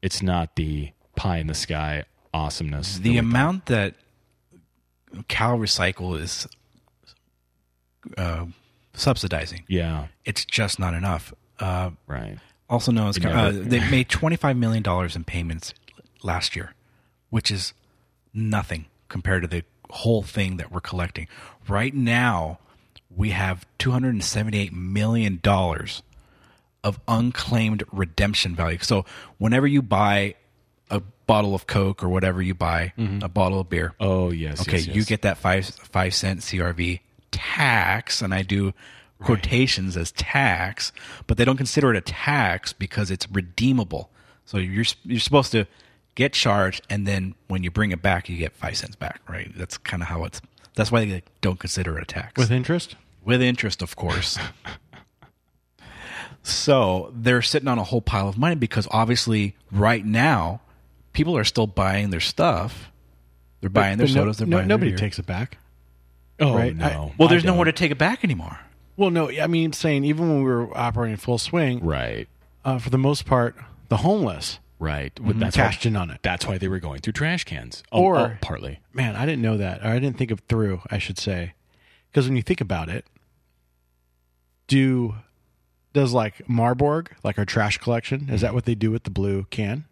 [0.01, 2.99] it's not the pie in the sky awesomeness.
[2.99, 3.95] The amount that
[5.27, 6.47] Cal Recycle is
[8.17, 8.46] uh,
[8.93, 9.63] subsidizing.
[9.67, 10.08] Yeah.
[10.26, 11.34] It's just not enough.
[11.60, 12.38] Uh, Right.
[12.70, 15.74] also known as uh, they made twenty five million dollars in payments
[16.24, 16.74] last year,
[17.30, 17.74] which is
[18.34, 21.28] nothing compared to the whole thing that we're collecting.
[21.67, 22.60] Right now,
[23.15, 26.04] we have two hundred and seventy eight million dollars
[26.84, 28.78] of unclaimed redemption value.
[28.82, 29.04] So
[29.39, 30.36] whenever you buy
[30.91, 34.62] a bottle of Coke or whatever you buy, a bottle of beer, Oh yes.
[34.62, 37.00] okay, yes, you get that five five cent CRV
[37.38, 38.73] tax, and I do
[39.19, 40.91] quotations as tax,
[41.26, 44.10] but they don't consider it a tax because it's redeemable.
[44.45, 45.65] So you're you're supposed to
[46.15, 49.21] get charged, and then when you bring it back, you get five cents back.
[49.30, 49.52] Right?
[49.56, 50.41] That's kind of how it's.
[50.76, 52.95] That's why they don't consider it a tax with interest.
[53.26, 54.38] with interest, of course.
[56.43, 60.62] so they're sitting on a whole pile of money because obviously, right now,
[61.13, 62.91] people are still buying their stuff.
[63.62, 65.58] They're buying their But no- They're no- buying their nobody takes it back.
[66.39, 66.76] Oh right?
[66.76, 66.86] no.
[66.86, 68.60] I- Well, there's nowhere to take it back anymore.
[68.95, 72.28] Well, no, I mean, saying even when we were operating full swing, Right.
[72.65, 73.56] uh, for the most part,
[73.89, 75.19] the homeless Right.
[75.19, 76.19] Well, that's cashed why, in on it.
[76.21, 77.82] That's why they were going through trash cans.
[77.91, 78.80] Oh, Or- oh, partly.
[78.93, 80.82] Man, I didn't know that, or I didn't think of through.
[80.91, 81.54] I should say,
[82.12, 83.06] because when you think about it,
[84.67, 85.15] do
[85.93, 89.47] does like Marburg, like our trash collection, is that what they do with the blue
[89.50, 89.86] can?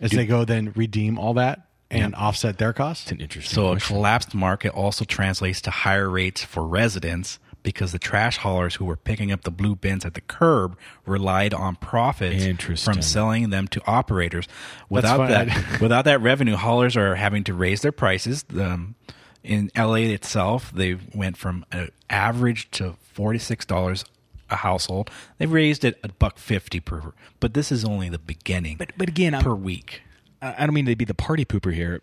[0.00, 3.04] As Do- they go then redeem all that and offset their costs?
[3.04, 7.92] It's an interesting So a collapsed market also translates to higher rates for residents because
[7.92, 10.76] the trash haulers who were picking up the blue bins at the curb
[11.06, 14.48] relied on profits from selling them to operators.
[14.88, 15.30] Without fine.
[15.30, 18.44] that, without that revenue, haulers are having to raise their prices.
[18.58, 18.96] Um,
[19.42, 24.04] in LA itself, they went from an average to forty six dollars
[24.50, 25.10] a household.
[25.38, 28.76] They've raised it a buck fifty per, but this is only the beginning.
[28.76, 30.02] But but again, I'm, per week.
[30.42, 32.02] I don't mean to be the party pooper here.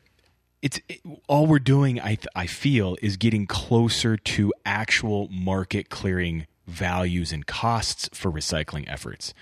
[0.61, 1.99] It's it, all we're doing.
[1.99, 8.31] I th- I feel is getting closer to actual market clearing values and costs for
[8.31, 9.33] recycling efforts.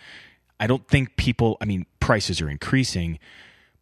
[0.60, 1.58] I don't think people.
[1.62, 3.20] I mean, prices are increasing,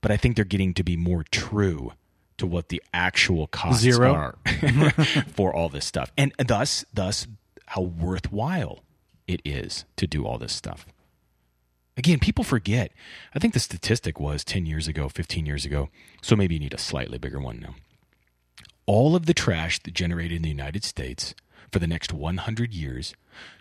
[0.02, 1.94] but I think they're getting to be more true
[2.38, 4.14] to what the actual costs Zero?
[4.14, 4.36] are
[5.34, 7.28] for all this stuff, and thus thus
[7.68, 8.80] how worthwhile
[9.28, 10.86] it is to do all this stuff.
[11.98, 12.92] Again, people forget.
[13.34, 15.90] I think the statistic was 10 years ago, 15 years ago.
[16.22, 17.76] So maybe you need a slightly bigger one now.
[18.86, 21.34] All of the trash that generated in the United States
[21.72, 23.16] for the next 100 years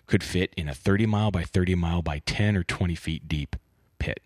[0.05, 3.55] could fit in a 30 mile by 30 mile by 10 or 20 feet deep
[3.99, 4.21] pit.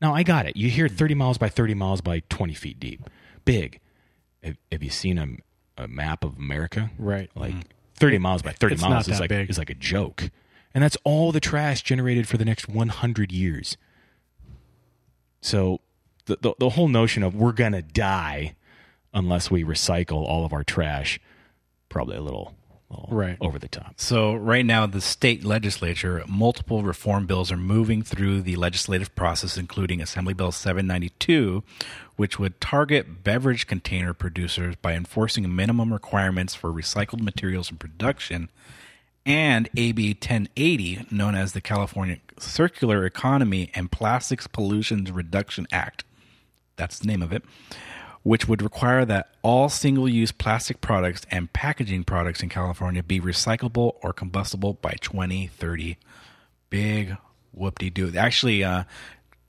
[0.00, 0.56] Now, I got it.
[0.56, 3.08] You hear 30 miles by 30 miles by 20 feet deep.
[3.44, 3.80] Big.
[4.42, 6.90] Have, you seen a, a map of America?
[6.98, 7.30] Right.
[7.34, 7.68] Like mm-hmm.
[7.94, 9.48] 30 miles by 30 it's miles is like, big.
[9.48, 10.30] is like a joke.
[10.74, 13.76] And that's all the trash generated for the next 100 years.
[15.40, 15.80] So
[16.26, 18.54] the, the, the whole notion of we're going to die
[19.12, 21.20] unless we recycle all of our trash,
[21.88, 22.54] probably a little,
[22.88, 23.36] little Right.
[23.40, 23.94] over the top.
[23.96, 29.58] So right now, the state legislature, multiple reform bills are moving through the legislative process,
[29.58, 31.62] including Assembly Bill 792,
[32.16, 38.48] which would target beverage container producers by enforcing minimum requirements for recycled materials in production,
[39.24, 46.04] and AB 1080, known as the California Circular Economy and Plastics Pollution Reduction Act.
[46.76, 47.44] That's the name of it
[48.22, 53.20] which would require that all single use plastic products and packaging products in California be
[53.20, 55.98] recyclable or combustible by 2030.
[56.70, 57.16] Big
[57.52, 58.12] whoop de doo.
[58.16, 58.84] Actually, uh,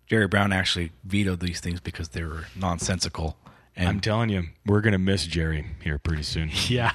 [0.07, 3.37] Jerry Brown actually vetoed these things because they were nonsensical.
[3.75, 6.51] And I'm telling you, we're going to miss Jerry here pretty soon.
[6.67, 6.93] Yeah.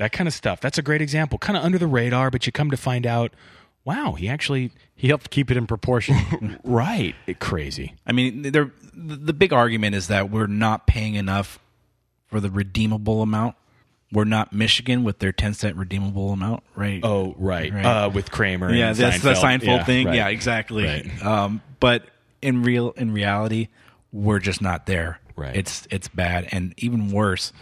[0.00, 0.60] That kind of stuff.
[0.62, 1.38] That's a great example.
[1.38, 3.34] Kind of under the radar, but you come to find out,
[3.84, 6.58] wow, he actually, He helped keep it in proportion.
[6.64, 7.94] right, crazy.
[8.06, 11.58] I mean, they're, the big argument is that we're not paying enough
[12.28, 13.56] for the redeemable amount.
[14.10, 17.00] We're not Michigan with their 10 cent redeemable amount, right?
[17.02, 17.70] Oh, right.
[17.70, 17.84] Right.
[17.84, 18.72] Uh, with Kramer.
[18.72, 19.60] yeah, and that's the Seinfeld.
[19.60, 20.06] Seinfeld Yeah, thing.
[20.06, 20.16] right.
[20.16, 20.84] Yeah, exactly.
[20.84, 21.22] Right.
[21.24, 22.04] Um, but
[22.40, 23.68] in real, in reality,
[24.12, 25.20] we're just not there.
[25.36, 25.54] Right.
[25.54, 27.52] It's it's bad, and even worse,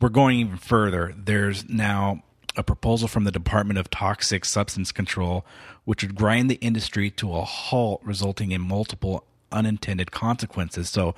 [0.00, 1.14] we're going even further.
[1.16, 2.22] There's now
[2.56, 5.44] a proposal from the Department of Toxic Substance Control,
[5.84, 10.88] which would grind the industry to a halt, resulting in multiple unintended consequences.
[10.90, 11.14] So,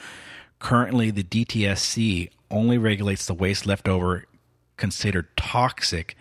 [0.58, 4.26] currently, the DTSC only regulates the waste left over
[4.76, 6.16] considered toxic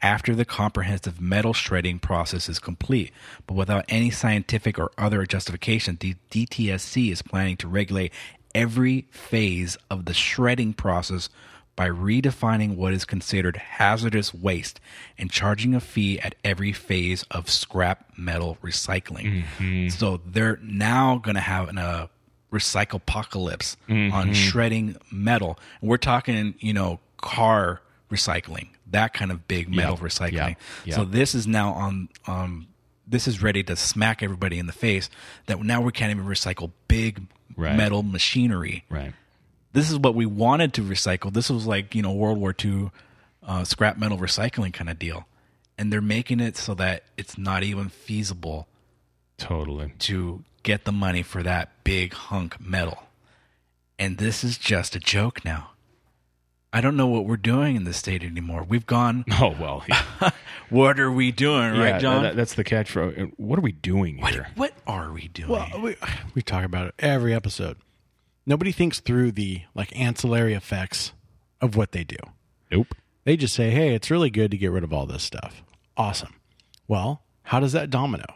[0.00, 3.10] after the comprehensive metal shredding process is complete.
[3.46, 8.12] But without any scientific or other justification, the DTSC is planning to regulate
[8.54, 11.28] every phase of the shredding process
[11.76, 14.80] by redefining what is considered hazardous waste
[15.18, 19.44] and charging a fee at every phase of scrap metal recycling.
[19.58, 19.88] Mm-hmm.
[19.88, 22.06] So they're now going to have an, uh,
[22.52, 24.32] a recycle apocalypse on mm-hmm.
[24.32, 25.58] shredding metal.
[25.80, 30.32] And we're talking, you know, car recycling, that kind of big metal Yep, recycling.
[30.32, 30.96] yep, yep.
[30.96, 32.08] So this is now on.
[32.26, 32.68] Um,
[33.06, 35.10] this is ready to smack everybody in the face
[35.44, 37.76] that now we can't even recycle big Right.
[37.76, 38.84] metal machinery.
[38.88, 39.12] Right.
[39.74, 41.30] This is what we wanted to recycle.
[41.32, 42.90] This was like you know World War II
[43.46, 45.26] uh, scrap metal recycling kind of deal,
[45.76, 48.66] and they're making it so that it's not even feasible
[49.36, 49.92] Totally.
[49.98, 53.02] to get the money for that big hunk metal.
[53.98, 55.70] And this is just a joke now.
[56.72, 58.64] I don't know what we're doing in this state anymore.
[58.64, 59.24] We've gone.
[59.40, 59.84] Oh well.
[59.88, 60.02] Yeah,
[60.70, 62.22] What are we doing, right, John?
[62.22, 62.90] that- that's the catch.
[62.90, 64.48] For what are we doing what, here?
[64.56, 65.50] what are we doing?
[65.50, 65.96] Well, we,
[66.34, 67.76] we talk about it every episode.
[68.46, 71.12] Nobody thinks through the like ancillary effects
[71.60, 72.16] of what they do.
[72.70, 72.94] Nope.
[73.24, 75.62] They just say, "Hey, it's really good to get rid of all this stuff."
[75.96, 76.34] Awesome.
[76.86, 78.26] Well, how does that domino?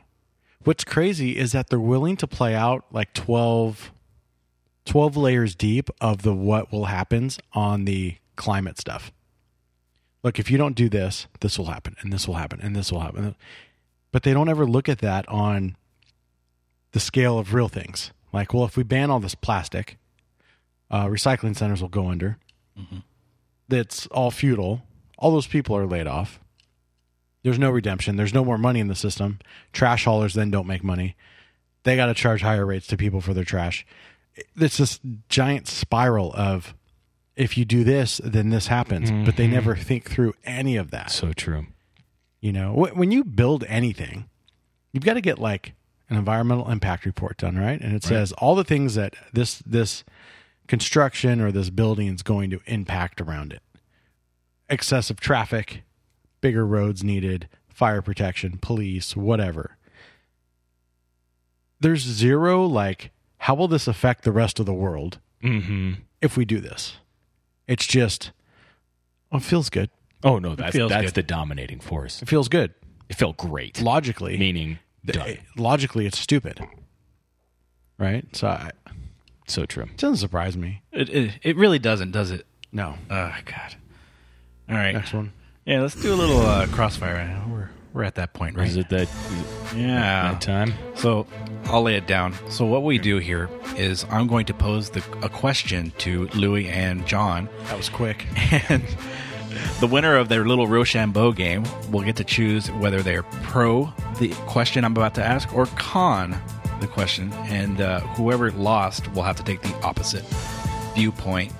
[0.65, 3.93] What's crazy is that they're willing to play out like 12,
[4.85, 9.13] 12 layers deep of the what will happens on the climate stuff.
[10.23, 12.91] Look, if you don't do this, this will happen, and this will happen, and this
[12.91, 13.37] will happen.
[14.11, 15.77] But they don't ever look at that on
[16.93, 18.11] the scale of real things.
[18.33, 19.99] Like, well, if we ban all this plastic,
[20.91, 22.39] uh, recycling centers will go under.
[23.69, 24.83] That's all futile.
[25.19, 26.41] All those people are laid off.
[27.43, 28.17] There's no redemption.
[28.17, 29.39] There's no more money in the system.
[29.73, 31.17] Trash haulers then don't make money.
[31.85, 33.87] They got to charge higher rates to people for their trash.
[34.57, 36.75] It's this giant spiral of
[37.37, 39.11] if you do this, then this happens.
[39.11, 41.11] But they never think through any of that.
[41.11, 41.67] So true.
[42.41, 44.29] You know, when you build anything,
[44.93, 45.73] you've got to get like
[46.11, 47.81] an environmental impact report done, right?
[47.81, 50.05] And it says all the things that this this
[50.67, 53.63] construction or this building is going to impact around it.
[54.71, 55.83] Excessive traffic,
[56.41, 59.77] bigger roads needed, fire protection, police, whatever.
[61.81, 63.11] There's zero like
[63.43, 65.93] how will this affect the rest of the world Mm-hmm.
[66.21, 66.97] if we do this?
[67.69, 68.33] It's just
[69.31, 69.91] oh, it feels good.
[70.25, 71.15] Oh no, that's that's good.
[71.15, 72.21] the dominating force.
[72.23, 72.75] It feels good.
[73.09, 73.81] It felt great.
[73.81, 75.39] Logically, Meaning th- done.
[75.57, 76.61] logically it's stupid
[77.99, 78.71] right so I,
[79.47, 79.85] So true.
[79.85, 82.47] it doesn't surprise me it, it, it really doesn't, does it?
[82.73, 83.75] no Oh, God.
[84.69, 84.93] All right.
[84.95, 85.33] next one
[85.65, 87.43] Yeah, let's do a little uh, crossfire.
[87.49, 88.69] We're, we're at that point, right?
[88.69, 89.09] Is it that,
[89.75, 90.33] yeah.
[90.33, 90.75] that time?
[90.95, 91.27] So
[91.65, 92.35] I'll lay it down.
[92.51, 96.69] So what we do here is I'm going to pose the, a question to Louis
[96.69, 98.27] and John, that was quick
[98.71, 98.83] and
[99.81, 104.31] the winner of their little Rochambeau game will get to choose whether they're pro the
[104.47, 106.41] question I'm about to ask or con
[106.81, 110.25] the question, and uh, whoever lost will have to take the opposite
[110.95, 111.53] viewpoint,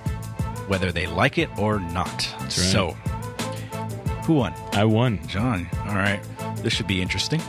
[0.67, 2.33] whether they like it or not.
[2.39, 2.51] right.
[2.51, 2.91] So,
[4.23, 4.53] who won?
[4.73, 5.25] I won.
[5.27, 5.67] John.
[5.87, 6.21] All right,
[6.57, 7.41] this should be interesting.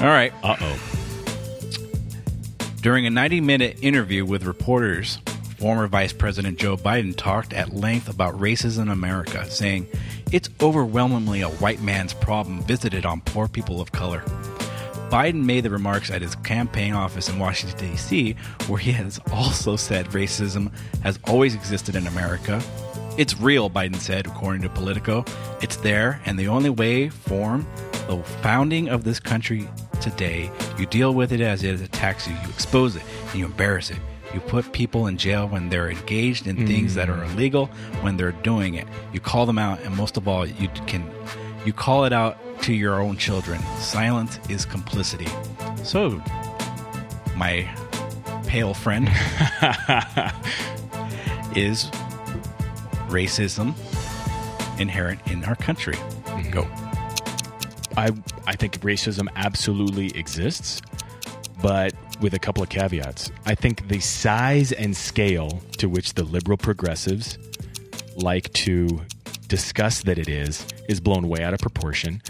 [0.00, 0.32] All right.
[0.42, 0.78] Uh oh.
[2.80, 5.18] During a 90 minute interview with reporters,
[5.60, 9.86] former Vice President Joe Biden talked at length about racism in America, saying,
[10.32, 14.20] It's overwhelmingly a white man's problem visited on poor people of color.
[15.10, 18.36] Biden made the remarks at his campaign office in Washington, D.C.,
[18.68, 22.62] where he has also said racism has always existed in America.
[23.18, 25.26] It's real, Biden said, according to Politico.
[25.60, 27.66] It's there, and the only way, form,
[28.08, 29.68] the founding of this country
[30.00, 33.90] today, you deal with it as it attacks you, you expose it, and you embarrass
[33.90, 33.98] it.
[34.32, 37.32] You put people in jail when they're engaged in things that are mm.
[37.32, 37.66] illegal
[38.02, 38.86] when they're doing it.
[39.12, 41.10] You call them out, and most of all, you can
[41.64, 43.60] you call it out to your own children.
[43.78, 45.28] Silence is complicity.
[45.82, 46.22] So,
[47.36, 47.68] my
[48.46, 49.08] pale friend,
[51.56, 51.84] is
[53.08, 53.74] racism
[54.78, 55.94] inherent in our country?
[55.94, 56.50] Mm-hmm.
[56.50, 56.68] Go.
[57.96, 58.10] I
[58.46, 60.80] I think racism absolutely exists,
[61.62, 61.89] but
[62.20, 63.30] with a couple of caveats.
[63.46, 67.38] I think the size and scale to which the liberal progressives
[68.16, 69.00] like to
[69.48, 72.22] discuss that it is is blown way out of proportion.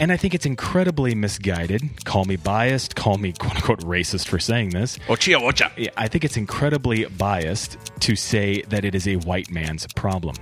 [0.00, 2.04] And I think it's incredibly misguided.
[2.04, 4.98] Call me biased, call me quote unquote racist for saying this.
[5.06, 5.70] Ochia, ocha.
[5.76, 10.34] Yeah, I think it's incredibly biased to say that it is a white man's problem.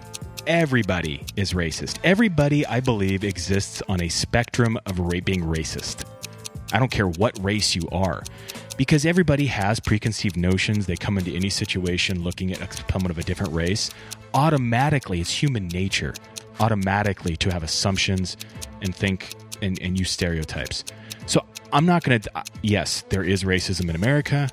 [0.47, 1.99] Everybody is racist.
[2.03, 6.05] Everybody, I believe, exists on a spectrum of being racist.
[6.72, 8.22] I don't care what race you are,
[8.83, 10.87] because everybody has preconceived notions.
[10.87, 13.93] They come into any situation looking at someone of a different race.
[14.35, 16.14] Automatically, it's human nature,
[16.59, 18.37] automatically to have assumptions
[18.80, 20.83] and think and, and use stereotypes.
[21.26, 22.37] So I'm not going to.
[22.37, 24.51] Uh, yes, there is racism in America.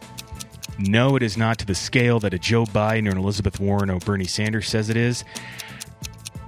[0.77, 3.89] No, it is not to the scale that a Joe Biden or an Elizabeth Warren
[3.89, 5.23] or Bernie Sanders says it is.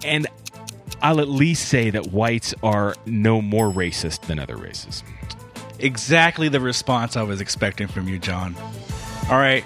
[0.05, 0.27] And
[1.01, 5.03] I'll at least say that whites are no more racist than other races.
[5.81, 8.55] Exactly the response I was expecting from you, John.
[9.29, 9.63] All right,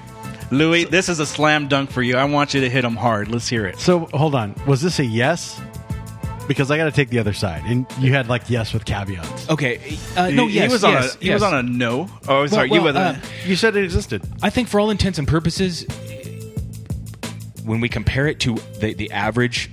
[0.52, 2.18] Louis, this is a slam dunk for you.
[2.18, 3.30] I want you to hit him hard.
[3.30, 3.80] Let's hear it.
[3.80, 5.60] so hold on was this a yes
[6.48, 9.50] because I got to take the other side, and you had like yes with caveats.
[9.50, 9.98] Okay.
[10.16, 11.34] Uh, no, he, yes, he was yes, on a he yes.
[11.36, 12.10] was on a no.
[12.28, 14.22] Oh, sorry, well, you were uh, You said it existed.
[14.42, 15.86] I think for all intents and purposes,
[17.64, 19.70] when we compare it to the, the average,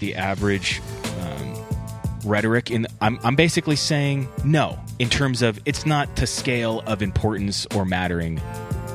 [0.00, 0.82] the average
[2.26, 7.02] rhetoric, in I'm, I'm basically saying no in terms of it's not to scale of
[7.02, 8.40] importance or mattering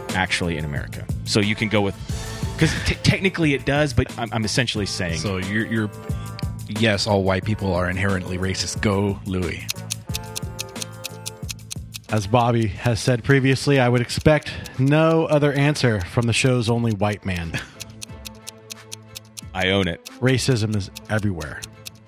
[0.09, 1.05] actually in America.
[1.25, 1.95] So you can go with
[2.55, 5.91] because t- technically it does, but I'm, I'm essentially saying So you're you're
[6.67, 8.81] yes, all white people are inherently racist.
[8.81, 9.65] Go, Louis.
[12.09, 16.91] As Bobby has said previously, I would expect no other answer from the show's only
[16.91, 17.59] white man.
[19.53, 20.03] I own it.
[20.19, 21.61] Racism is everywhere.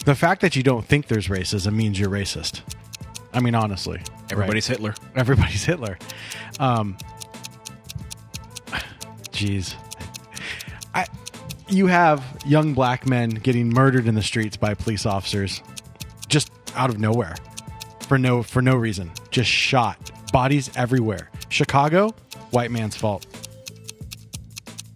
[0.06, 2.62] The fact that you don't think there's racism means you're racist.
[3.34, 4.94] I mean, honestly, Everybody's Hitler.
[5.16, 5.98] everybody's Hitler.
[6.60, 6.98] Um,
[9.32, 9.76] jeez,
[10.94, 11.06] I
[11.68, 15.62] you have young black men getting murdered in the streets by police officers,
[16.28, 17.36] just out of nowhere,
[18.08, 21.30] for no for no reason, just shot, bodies everywhere.
[21.50, 22.14] Chicago,
[22.52, 23.26] white man's fault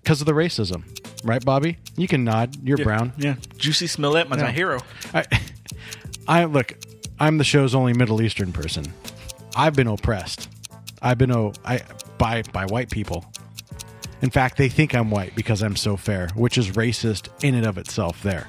[0.02, 0.84] because of the racism,
[1.24, 1.78] right, Bobby?
[1.96, 2.56] You can nod.
[2.64, 3.14] You're brown.
[3.18, 4.44] Yeah, Jussie Smollett, my, Yeah.
[4.44, 4.80] my hero.
[5.14, 5.26] I,
[6.28, 6.74] I look.
[7.20, 8.86] I'm the show's only Middle Eastern person.
[9.56, 10.50] I've been oppressed.
[11.02, 11.82] I've been oh, I
[12.18, 13.26] by by white people.
[14.22, 17.66] In fact, they think I'm white because I'm so fair, which is racist in and
[17.66, 18.22] of itself.
[18.24, 18.48] There.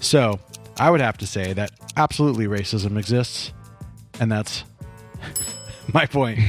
[0.00, 0.38] So
[0.78, 3.52] I would have to say that absolutely racism exists,
[4.18, 4.64] and that's
[5.92, 6.38] my point.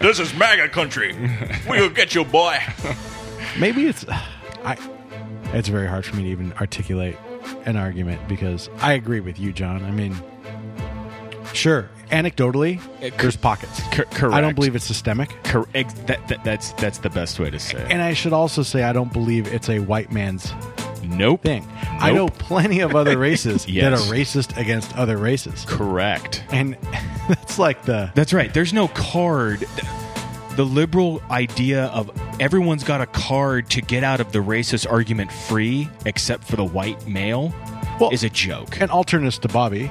[0.00, 1.14] This is MAGA country.
[1.66, 2.58] We'll get you, boy.
[3.58, 4.04] Maybe it's
[4.64, 4.76] I.
[5.52, 7.16] It's very hard for me to even articulate
[7.66, 9.84] an argument because I agree with you, John.
[9.84, 10.16] I mean,
[11.52, 13.80] sure, anecdotally, uh, It- there's pockets.
[13.92, 14.34] Cor- correct.
[14.34, 17.58] I don't believe it's systemic, Cor- ex- that, that, that's that's the best way to
[17.58, 17.86] say it.
[17.90, 20.52] and I should also say I don't believe it's a white man's
[21.04, 21.42] nope.
[21.42, 21.66] thing.
[22.00, 26.42] I know plenty of other races that are racist against other races, Correct.
[26.50, 26.76] and
[27.28, 28.52] that's like the That's right.
[28.52, 29.64] There's no card.
[30.56, 35.32] The liberal idea of everyone's got a card to get out of the racist argument
[35.32, 37.52] free, except for the white male,
[37.98, 38.80] Well, is a joke.
[38.80, 39.90] an alternate to Bobby.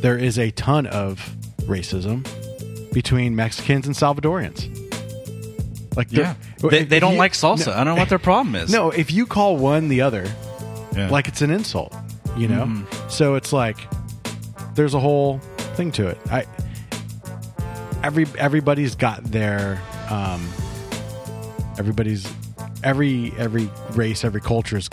[0.00, 1.18] There is a ton of
[1.62, 2.26] racism
[2.92, 4.76] between Mexicans and Salvadorians.
[5.96, 7.66] Like, Yeah, they, they don't you- like salsa.
[7.68, 8.72] No, I don't know what their problem is.
[8.72, 10.24] No, if you call one the other,
[10.96, 11.08] Yeah.
[11.10, 11.94] like it's an insult,
[12.36, 12.64] you know.
[12.64, 13.08] Mm-hmm.
[13.08, 13.76] So it's like
[14.74, 15.38] there's a whole
[15.76, 16.18] thing to it.
[16.32, 16.46] I
[18.02, 19.80] every everybody's got their
[20.10, 20.46] um,
[21.78, 22.30] everybody's
[22.82, 24.88] every every race, every culture's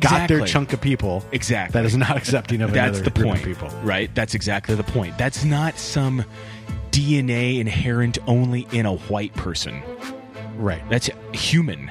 [0.00, 1.80] got their chunk of people Exactly.
[1.80, 3.68] that is not accepting of That's another the point, of people.
[3.84, 4.12] right?
[4.14, 5.16] That's exactly the point.
[5.18, 6.24] That's not some
[6.90, 9.82] DNA inherent only in a white person.
[10.56, 10.82] Right.
[10.90, 11.90] That's human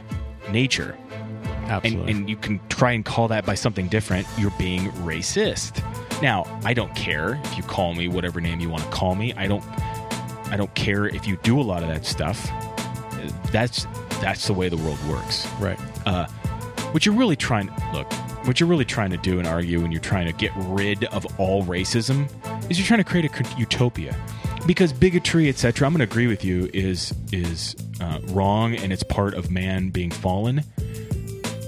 [0.50, 0.98] nature.
[1.46, 2.12] and, Absolutely.
[2.12, 4.28] and you can try and call that by something different.
[4.38, 5.82] You're being racist.
[6.22, 9.34] Now, I don't care if you call me whatever name you want to call me.
[9.34, 9.64] I don't.
[10.52, 12.50] I don't care if you do a lot of that stuff.
[13.52, 13.86] That's
[14.22, 15.48] that's the way the world works.
[15.60, 15.80] right.
[16.06, 16.28] Uh,
[16.92, 18.12] what you're really trying look,
[18.46, 21.26] what you're really trying to do and argue, when you're trying to get rid of
[21.40, 22.28] all racism,
[22.70, 24.16] is you're trying to create a utopia.
[24.68, 29.04] Because bigotry, etc., I'm going to agree with you, is is uh, wrong, and it's
[29.04, 30.64] part of man being fallen.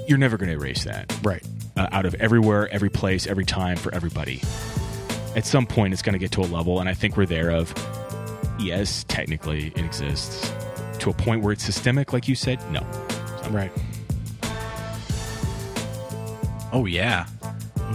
[0.07, 1.43] You're never going to erase that Right.
[1.75, 4.41] uh, out of everywhere, every place, every time for everybody.
[5.35, 7.49] At some point, it's going to get to a level, and I think we're there.
[7.49, 7.73] Of
[8.59, 10.51] yes, technically it exists.
[10.99, 12.81] To a point where it's systemic, like you said, no.
[13.43, 13.71] I'm Right.
[16.73, 17.25] Oh yeah.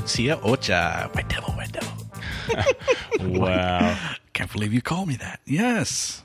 [0.06, 1.10] Sia Ocha.
[1.14, 1.92] White devil, white devil.
[3.38, 3.98] Wow.
[4.32, 5.40] Can't believe you called me that.
[5.44, 6.22] Yes.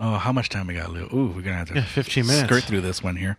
[0.00, 1.04] Oh, how much time we got, Lou?
[1.14, 2.44] Ooh, we're gonna have to Yeah, 15 minutes.
[2.46, 3.36] skirt through this one here.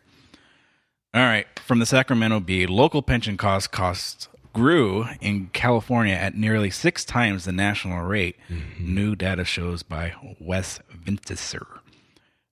[1.14, 1.46] All right.
[1.60, 4.30] From the Sacramento Bee, local pension costs costs
[4.60, 8.36] grew in California at nearly six times the national rate.
[8.78, 11.80] New data shows by Wes Venteicher.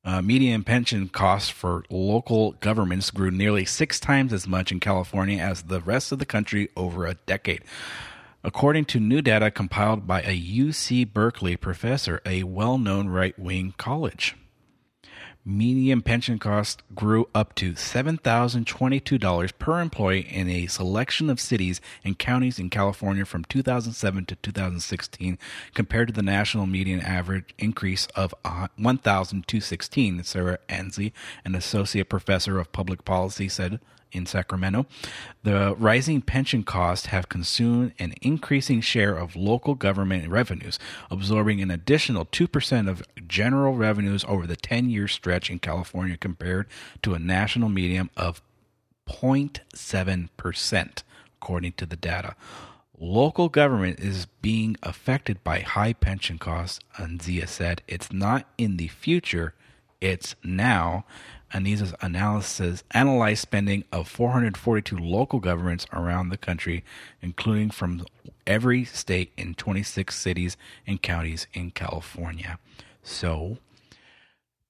[0.05, 5.38] Uh, median pension costs for local governments grew nearly six times as much in California
[5.38, 7.62] as the rest of the country over a decade.
[8.41, 13.74] According to new data compiled by a UC Berkeley professor, a well known right wing
[13.78, 14.34] college.
[15.49, 22.19] Median pension cost grew up to $7,022 per employee in a selection of cities and
[22.19, 25.37] counties in California from 2007 to 2016,
[25.73, 31.13] compared to the national median average increase of uh, 1,216, Sarah Anzia,
[31.45, 33.79] an associate professor of public policy, said
[34.12, 34.86] in Sacramento.
[35.43, 40.80] The rising pension costs have consumed an increasing share of local government revenues,
[41.10, 46.68] absorbing an additional 2% of general revenues over the 10 year stretch in California compared
[47.01, 48.41] to a national median of
[49.08, 51.03] 0.7%,
[51.41, 52.36] according to the data.
[52.99, 57.84] Local government is being affected by high pension costs, Anzia said.
[57.88, 59.53] It's not in the future,
[60.01, 61.05] it's now.
[61.53, 66.83] Anzia's analysis analyzed spending of 442 local governments around the country,
[67.21, 68.05] including from
[68.45, 72.59] every state in 26 cities and counties in California.
[73.03, 73.57] So,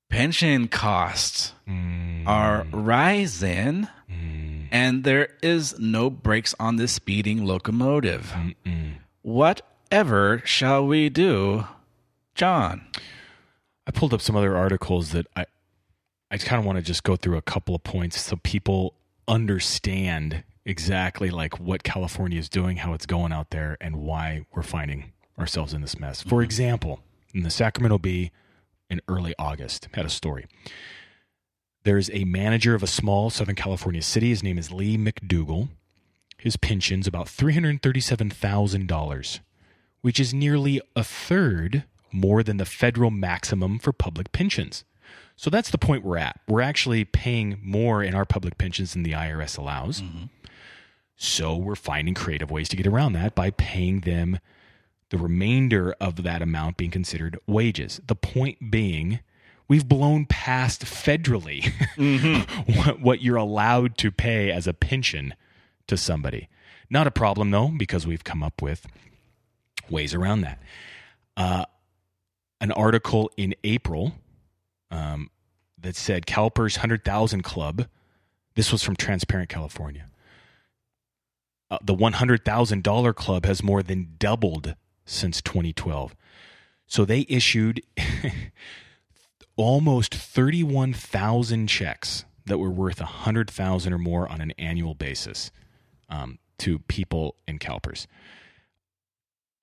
[0.10, 2.28] pension costs mm.
[2.28, 4.68] are rising, mm.
[4.72, 8.34] and there is no brakes on this speeding locomotive.
[9.22, 11.66] Whatever shall we do,
[12.36, 12.86] John?
[13.88, 15.46] I pulled up some other articles that I
[16.30, 18.96] I kind of want to just go through a couple of points so people
[19.28, 24.64] understand exactly like what California is doing, how it's going out there, and why we're
[24.64, 26.22] finding ourselves in this mess.
[26.22, 26.44] For mm-hmm.
[26.44, 27.00] example,
[27.34, 28.32] in the Sacramento Bee
[28.90, 30.46] in early August had a story.
[31.84, 34.28] There's a manager of a small Southern California city.
[34.30, 35.70] His name is Lee McDougal.
[36.38, 39.40] His pension's about $337,000,
[40.02, 44.84] which is nearly a third more than the federal maximum for public pensions.
[45.38, 46.40] So that's the point we're at.
[46.48, 50.02] We're actually paying more in our public pensions than the IRS allows.
[51.16, 54.40] So we're finding creative ways to get around that by paying them
[55.10, 58.02] the remainder of that amount being considered wages.
[58.08, 59.20] The point being,
[59.68, 61.72] we've blown past federally
[62.76, 65.36] what, what you're allowed to pay as a pension
[65.86, 66.50] to somebody.
[66.90, 68.88] Not a problem though, because we've come up with
[69.90, 70.60] ways around that.
[71.38, 71.66] Uh,
[72.60, 74.14] an article in April
[74.92, 75.30] um,
[75.78, 77.88] that said CalPERS 100,000 Club.
[78.56, 80.06] This was from Transparent California.
[81.70, 84.76] Uh, the $100,000 club has more than doubled
[85.06, 86.16] since 2012.
[86.88, 87.82] So they issued
[89.58, 95.52] almost 31,000 checks that were worth 100,000 or more on an annual basis
[96.10, 98.08] um, to people in CalPERS.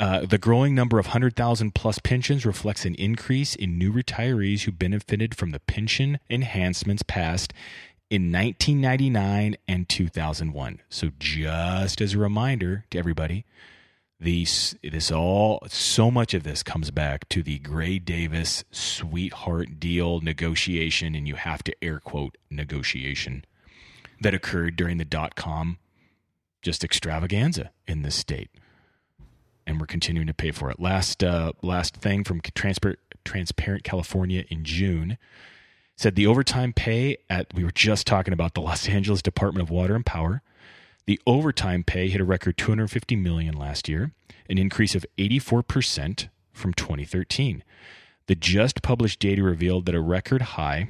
[0.01, 4.73] Uh, the growing number of 100,000 plus pensions reflects an increase in new retirees who
[4.73, 7.53] benefited from the pension enhancements passed
[8.11, 10.81] in 1999 and 2001.
[10.89, 13.45] So, just as a reminder to everybody,
[14.19, 20.21] these this all so much of this comes back to the Gray Davis sweetheart deal
[20.21, 23.45] negotiation, and you have to air quote negotiation
[24.21, 25.79] that occurred during the dot com
[26.63, 28.51] just extravaganza in this state
[29.67, 30.81] and we're continuing to pay for it.
[30.81, 35.19] Last uh, last thing from Transparent Transparent California in June
[35.97, 39.71] said the overtime pay at we were just talking about the Los Angeles Department of
[39.71, 40.43] Water and Power.
[41.07, 44.13] The overtime pay hit a record 250 million last year,
[44.49, 47.63] an increase of 84% from 2013.
[48.27, 50.89] The just published data revealed that a record high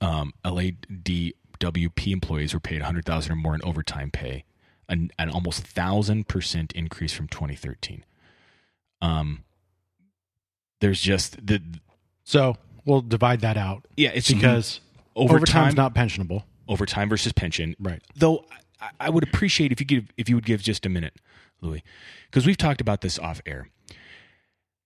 [0.00, 4.44] um, LADWP employees were paid 100,000 or more in overtime pay
[4.88, 8.04] an, an almost thousand percent increase from 2013.
[9.02, 9.44] Um,
[10.80, 11.60] there's just the
[12.24, 14.80] So we'll divide that out yeah, it's because
[15.14, 16.44] overtime overtime's not pensionable.
[16.68, 18.02] overtime versus pension, Right.
[18.14, 18.44] Though
[18.80, 21.14] I, I would appreciate if you give if you would give just a minute,
[21.60, 21.82] Louis,
[22.30, 23.68] because we've talked about this off air.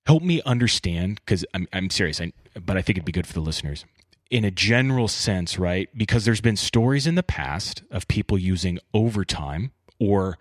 [0.06, 2.32] Help me understand, because I'm I'm serious, I,
[2.64, 3.84] but I think it'd be good for the listeners.
[4.30, 5.88] In a general sense, right?
[5.96, 10.38] Because there's been stories in the past of people using overtime or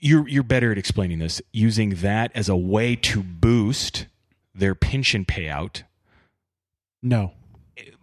[0.00, 4.06] you're you're better at explaining this using that as a way to boost
[4.54, 5.82] their pension payout
[7.02, 7.32] No.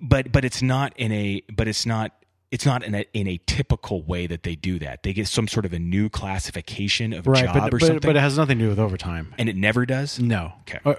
[0.02, 2.12] but but it's not in a but it's not
[2.52, 5.48] it's not in a in a typical way that they do that they get some
[5.48, 8.38] sort of a new classification of Right, job but, or but, something but it has
[8.38, 9.34] nothing to do with overtime.
[9.38, 10.54] and it never does No.
[10.62, 10.80] Okay.
[10.86, 10.96] Uh,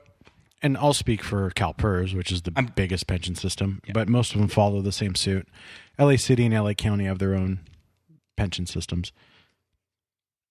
[0.62, 4.40] and I'll speak for CalPERS, which is the I'm- biggest pension system, but most of
[4.40, 5.46] them follow the same suit.
[5.98, 7.60] LA City and LA County have their own
[8.38, 9.12] pension systems.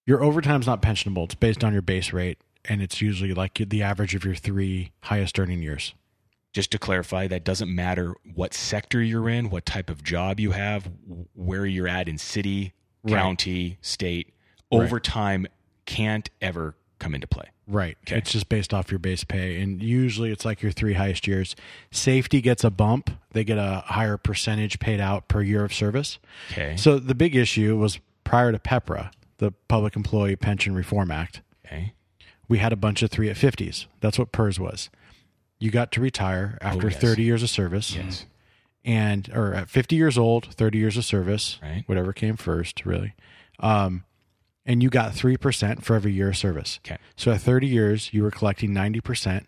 [0.06, 1.26] Your overtime's not pensionable.
[1.26, 4.91] It's based on your base rate, and it's usually like the average of your three
[5.03, 5.93] highest earning years.
[6.53, 10.51] just to clarify that doesn't matter what sector you're in what type of job you
[10.51, 10.89] have
[11.34, 12.72] where you're at in city
[13.03, 13.20] Right.
[13.20, 14.32] county state
[14.72, 14.86] Right.
[14.86, 15.47] overtime
[15.86, 17.97] can't ever come into play Right.
[18.08, 18.20] Okay.
[18.20, 19.60] It's just based off your base pay.
[19.60, 21.58] And usually it's like your three highest years.
[21.91, 26.20] Safety gets a bump, they get a higher percentage paid out per year of service.
[26.51, 31.42] okay So the big issue was prior to PEPRA, the Public Employee Pension Reform Act,
[31.66, 31.94] okay
[32.48, 33.88] we had a bunch of three at 50s.
[34.02, 34.92] That's what PERS was.
[35.58, 37.02] You got to retire after Oh, yes.
[37.02, 37.96] 30 years of service.
[37.96, 38.28] yes
[38.84, 41.82] And, or at 50 years old, 30 years of service, Right.
[41.88, 43.16] whatever came first, really.
[43.60, 44.04] Um,
[44.64, 46.80] and you got 3% for every year of service.
[46.86, 49.46] okay So at 30 years, you were collecting 90%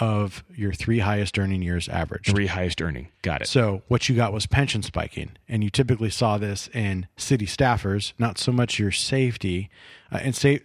[0.00, 2.26] of your three highest earning years average.
[2.26, 3.08] Three highest earning.
[3.22, 3.48] Got it.
[3.48, 8.12] So what you got was pension spiking, and you typically saw this in city staffers.
[8.18, 9.70] Not so much your safety,
[10.12, 10.60] uh, and say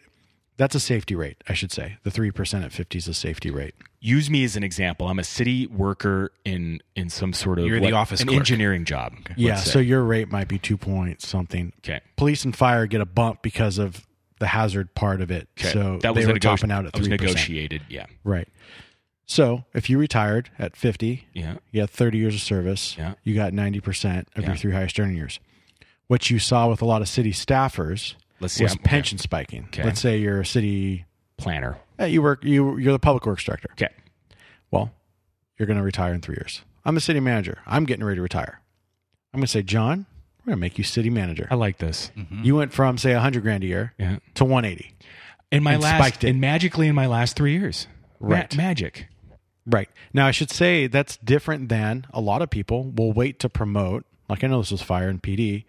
[0.58, 1.98] that's a safety rate, I should say.
[2.04, 3.76] The three percent at fifty is a safety rate.
[4.00, 5.08] Use me as an example.
[5.08, 8.40] I'm a city worker in in some sort of You're the office an clerk.
[8.40, 9.14] engineering job.
[9.30, 11.72] let's yeah, so your rate might be two point something.
[11.80, 12.02] okay.
[12.18, 14.06] Police and fire get a bump because of
[14.40, 15.48] the hazard part of it.
[15.58, 15.72] Okay.
[15.72, 17.84] So that they was were a negoti- topping out at that was negotiated.
[17.90, 18.06] Yeah.
[18.26, 18.48] Right.
[19.26, 21.56] So if you retired at fifty, Yeah.
[21.72, 22.96] you had 30 years of service.
[22.98, 23.14] Yeah.
[23.24, 24.50] You got 90% of Yeah.
[24.50, 25.40] your three highest earning years.
[26.08, 28.64] What you saw with a lot of city staffers Let's see.
[28.64, 28.90] was I'm- okay.
[28.90, 29.64] pension spiking.
[29.68, 29.84] Okay.
[29.84, 31.06] Let's say you're a city,
[31.38, 31.78] planner.
[32.00, 33.70] eh, you work, you, you're the public works director.
[33.72, 33.90] Okay.
[34.72, 34.92] Well,
[35.58, 36.62] you're going to retire in three years.
[36.86, 37.60] I'm a city manager.
[37.66, 38.60] I'm getting ready to retire.
[39.34, 40.06] I'm going to say, John,
[40.40, 41.48] we're going to make you city manager.
[41.50, 42.12] I like this.
[42.44, 44.18] You went from, say, 100 grand a year Yeah.
[44.36, 44.94] to 180.
[45.52, 46.30] In my And last, spiked it.
[46.32, 47.88] and magically in my last three years.
[48.20, 48.58] Ma- Right.
[48.58, 49.08] magic.
[49.66, 49.90] Right.
[50.14, 54.06] Now, I should say that's different than a lot of people will wait to promote.
[54.30, 55.66] Like I know this was fire and PD.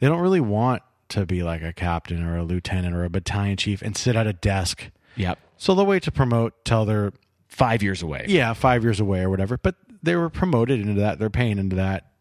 [0.00, 3.56] They don't really want to be like a captain or a lieutenant or a battalion
[3.56, 4.90] chief and sit at a desk.
[5.16, 5.38] Yep.
[5.56, 7.12] So they'll wait to promote till they're,
[7.48, 8.26] Five years away.
[8.28, 9.56] yeah, five years away or whatever.
[9.58, 11.18] But they were promoted into that.
[11.18, 12.12] They're paying into that,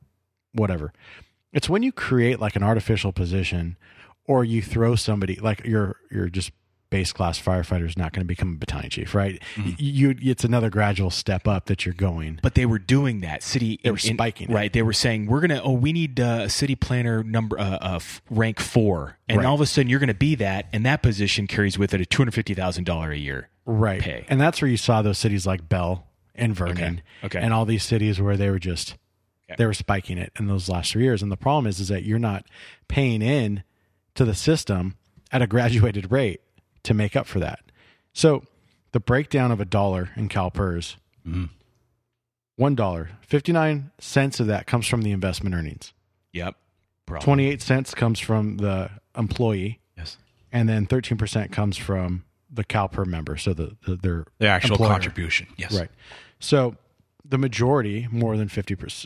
[0.53, 0.93] whatever.
[1.53, 3.75] It's when you create like an artificial position
[4.25, 6.51] or you throw somebody like you're, you're just
[6.89, 9.41] base class firefighter is not going to become a battalion chief, right?
[9.77, 12.39] You, it's another gradual step up that you're going.
[12.41, 13.43] But they were doing that.
[13.43, 14.53] City They were spiking it.
[14.53, 14.71] right?
[14.71, 15.61] They were saying we're gonna.
[15.63, 19.45] Oh, we need uh, a city planner number uh, uh, rank four, and Right.
[19.45, 22.01] all of a sudden you're going to be that, and that position carries with it
[22.01, 23.49] a two hundred fifty thousand dollar a year.
[23.65, 24.25] right pay.
[24.29, 27.39] and that's where you saw those cities like bell and vernon Okay.
[27.39, 28.95] and all these cities where they were just
[29.49, 29.55] Okay.
[29.57, 32.03] they were spiking it in those last three years and the problem is is that
[32.03, 32.45] you're not
[32.87, 33.63] paying in
[34.15, 34.95] to the system
[35.31, 36.41] at a graduated rate
[36.87, 37.59] to make up for that
[38.13, 38.43] so
[38.93, 41.45] the breakdown of a dollar in calpers mm-hmm.
[42.55, 45.93] one dollar 59 cents of that comes from the investment earnings
[46.33, 46.55] Yep.
[47.05, 47.23] Problem.
[47.23, 50.17] 28 cents comes from the employee Yes.
[50.51, 54.89] and then 13% comes from the CalPER member, so the, the their The actual employer.
[54.89, 55.47] contribution.
[55.57, 55.73] Yes.
[55.77, 55.89] Right.
[56.39, 56.75] So
[57.25, 59.05] the majority, more than 50%,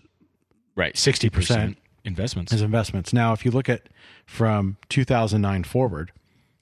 [0.76, 0.96] Right.
[0.98, 2.52] Sixty percent investments.
[2.54, 3.14] is investments.
[3.14, 3.90] Now, if you look at
[4.26, 6.12] from 2009 forward,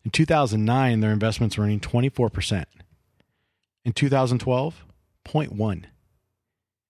[0.10, 2.66] in 2009, their investments were earning 24%.
[3.86, 4.84] In 2012,
[5.24, 5.84] 0.1.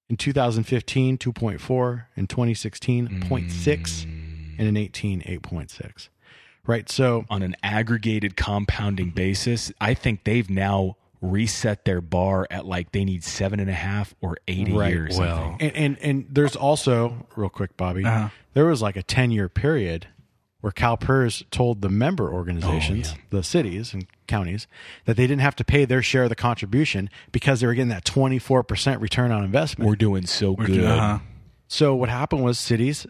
[0.09, 2.05] In 2015, 2.4.
[2.15, 4.03] In 2016, 0.6.
[4.57, 6.07] And in 18, 8.6.
[6.65, 6.87] Right.
[6.89, 12.93] So on an aggregated compounding basis, I think they've now reset their bar at like
[12.93, 14.93] they need seven and a half or eight a Right.
[14.93, 15.09] year.
[15.11, 15.57] Or Well.
[15.59, 18.05] And and and there's also real quick, Bobby.
[18.05, 18.29] Uh-huh.
[18.53, 20.07] There was like a ten year period
[20.61, 24.67] where CalPERS told the member organizations, the cities and counties,
[25.05, 27.89] that they didn't have to pay their share of the contribution because they were getting
[27.89, 29.87] that twenty four percent return on investment.
[29.87, 30.83] we're doing so good.
[30.83, 31.19] Uh-huh.
[31.67, 33.07] so what happened was cities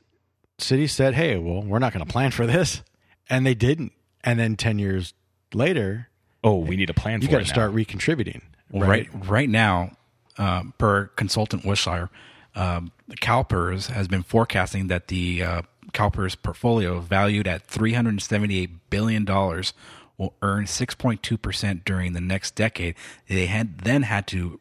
[0.57, 2.83] cities said, "Hey, well, we're not going to plan for this,"
[3.29, 3.93] and they didn't.
[4.23, 5.13] And then ten years
[5.53, 6.09] later,
[6.43, 8.41] Oh, we need a plan for you for got to start recontributing.
[8.71, 9.91] Well, right, right now,
[10.37, 12.09] uh, per consultant Wilshire,
[12.55, 15.61] um, CalPERS has been forecasting that the uh,
[15.93, 22.95] CalPERS portfolio, valued at $378 billion, will earn 6.2% during the next decade.
[23.27, 24.59] They had then had to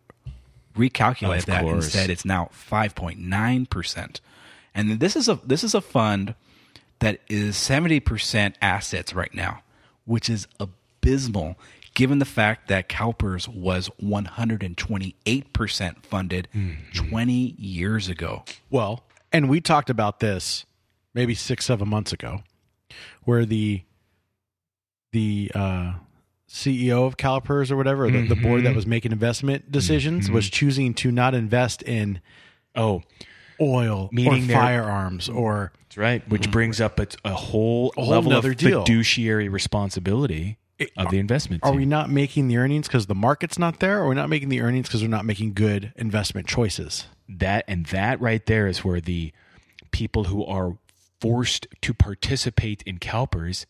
[0.76, 1.86] recalculate Of that course.
[1.86, 4.20] instead it's now 5.9%.
[4.74, 6.34] And this is a this is a fund
[7.00, 9.62] that is 70% assets right now,
[10.04, 11.56] which is abysmal
[11.94, 16.92] given the fact that CalPERS was 128% funded mm-hmm.
[16.92, 18.44] 20 years ago.
[18.70, 19.02] Well,
[19.32, 20.64] and we talked about this
[21.18, 22.42] maybe six, seven months ago,
[23.24, 23.82] where the
[25.12, 25.94] the uh,
[26.48, 28.76] CEO of CalPERS or whatever, the, the board that mm-hmm.
[28.76, 30.52] was making investment decisions, was mm-hmm.
[30.52, 32.20] choosing to not invest in
[32.76, 33.02] Oh,
[33.60, 36.28] oil Meaning or firearms or that's right.
[36.28, 36.52] Which mm-hmm.
[36.52, 38.84] brings up a, a whole, whole level of deal.
[38.84, 40.58] fiduciary responsibility
[40.96, 41.64] of the investment.
[41.64, 41.80] are team.
[41.80, 44.50] we not making the earnings because the market's not there, or we're we not making
[44.50, 47.06] the earnings because we're not making good investment choices?
[47.28, 49.32] that and that right there is where the
[49.90, 50.76] people who are
[51.20, 53.66] forced to participate in CalPERS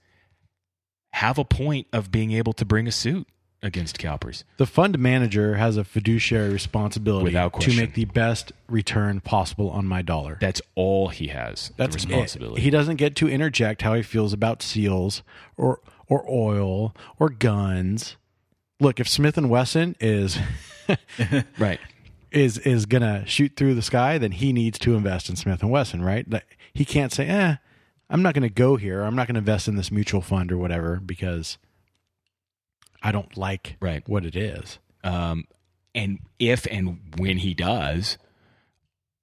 [1.13, 3.27] have a point of being able to bring a suit
[3.63, 4.45] against CalPERS.
[4.57, 10.03] The fund manager has a fiduciary responsibility to make the best return possible on my
[10.03, 10.39] dollar.
[10.41, 11.73] That's all he has.
[11.77, 12.07] That's the it.
[12.07, 12.63] responsibility.
[12.63, 15.23] He doesn't get to interject how he feels about seals
[15.57, 18.17] or or oil or guns.
[18.81, 20.39] Look, if Smith and Wesson is
[21.59, 21.81] right.
[22.31, 25.71] Is is gonna shoot through the sky, then he needs to invest in Smith and
[25.71, 26.29] Wesson, right?
[26.31, 27.57] Like, He can't say, "Eh,
[28.11, 29.03] I'm not going to go here.
[29.03, 31.59] I'm not going to invest in this mutual fund or whatever because
[33.03, 34.07] I don't like Right.
[34.09, 35.47] what it is." Um,
[35.95, 38.19] and if and when he does,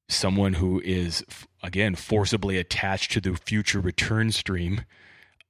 [0.08, 1.24] someone who is
[1.64, 4.82] again forcibly attached to the future return stream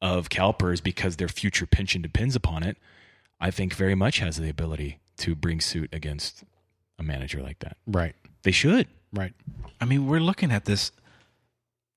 [0.01, 2.77] of CalPERS because their future pension depends upon it,
[3.39, 6.43] I think very much has the ability to bring suit against
[6.99, 7.77] a manager like that.
[7.87, 8.15] Right.
[8.43, 8.87] They should.
[9.13, 9.33] Right.
[9.81, 10.91] I mean, we're looking at this.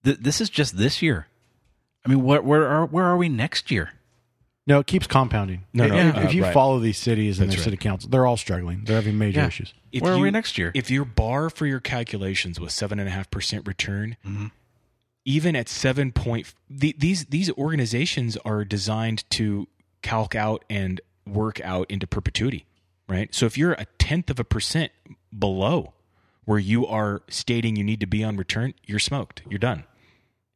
[0.05, 1.27] Th- this is just this year.
[2.05, 3.93] I mean, what where are where are we next year?
[4.67, 5.65] No, it keeps compounding.
[5.73, 6.53] No, no, if, uh, if you right.
[6.53, 7.65] follow these cities and That's their right.
[7.73, 8.85] city council, they're all struggling.
[8.85, 9.47] They're having major Yeah.
[9.47, 9.73] issues.
[9.93, 10.71] If where are we next year?
[10.75, 14.51] If your bar for your calculations was seven and a half percent return, Mhm.
[15.25, 19.69] even at seven point, the, these these organizations are designed to
[20.03, 22.67] calc out and work out into perpetuity,
[23.09, 23.35] right?
[23.35, 24.93] So if you're a tenth of a percent
[25.37, 25.93] below
[26.45, 29.43] where you are stating you need to be on return, you're smoked.
[29.49, 29.85] You're done.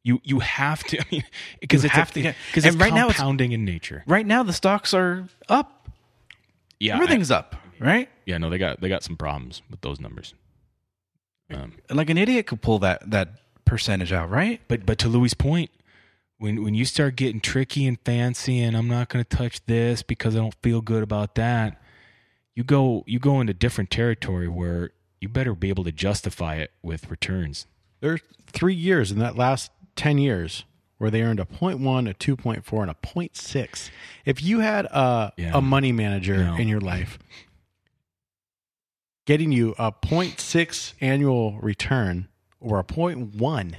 [0.03, 1.23] You you have to I mean,
[1.61, 4.03] because it's have to because it's right now it's- compounding in nature.
[4.07, 5.87] Right now, the stocks are up.
[6.79, 8.09] Yeah, Everything's up, right?
[8.25, 8.37] Yeah.
[8.39, 10.33] No, they got they got some problems with those numbers.
[11.49, 13.29] Um, Like an idiot could pull that that
[13.65, 14.59] percentage out, right?
[14.67, 15.69] But but to Louis' point,
[16.39, 20.03] when when you start getting tricky and fancy, and I'm not going to touch this
[20.03, 21.81] because I don't feel good about that,
[22.55, 26.71] you go you go into different territory where you better be able to justify it
[26.81, 27.65] with returns.
[28.01, 30.65] There's three years in that last 10 years
[30.97, 33.89] where they earned a 0.1, a 2.4, and a 0.6.
[34.25, 35.51] If you had a, Yeah.
[35.57, 36.55] a money manager No.
[36.55, 37.17] in your life
[39.25, 42.27] getting you a 0.6 annual return
[42.59, 43.75] or a 0.1,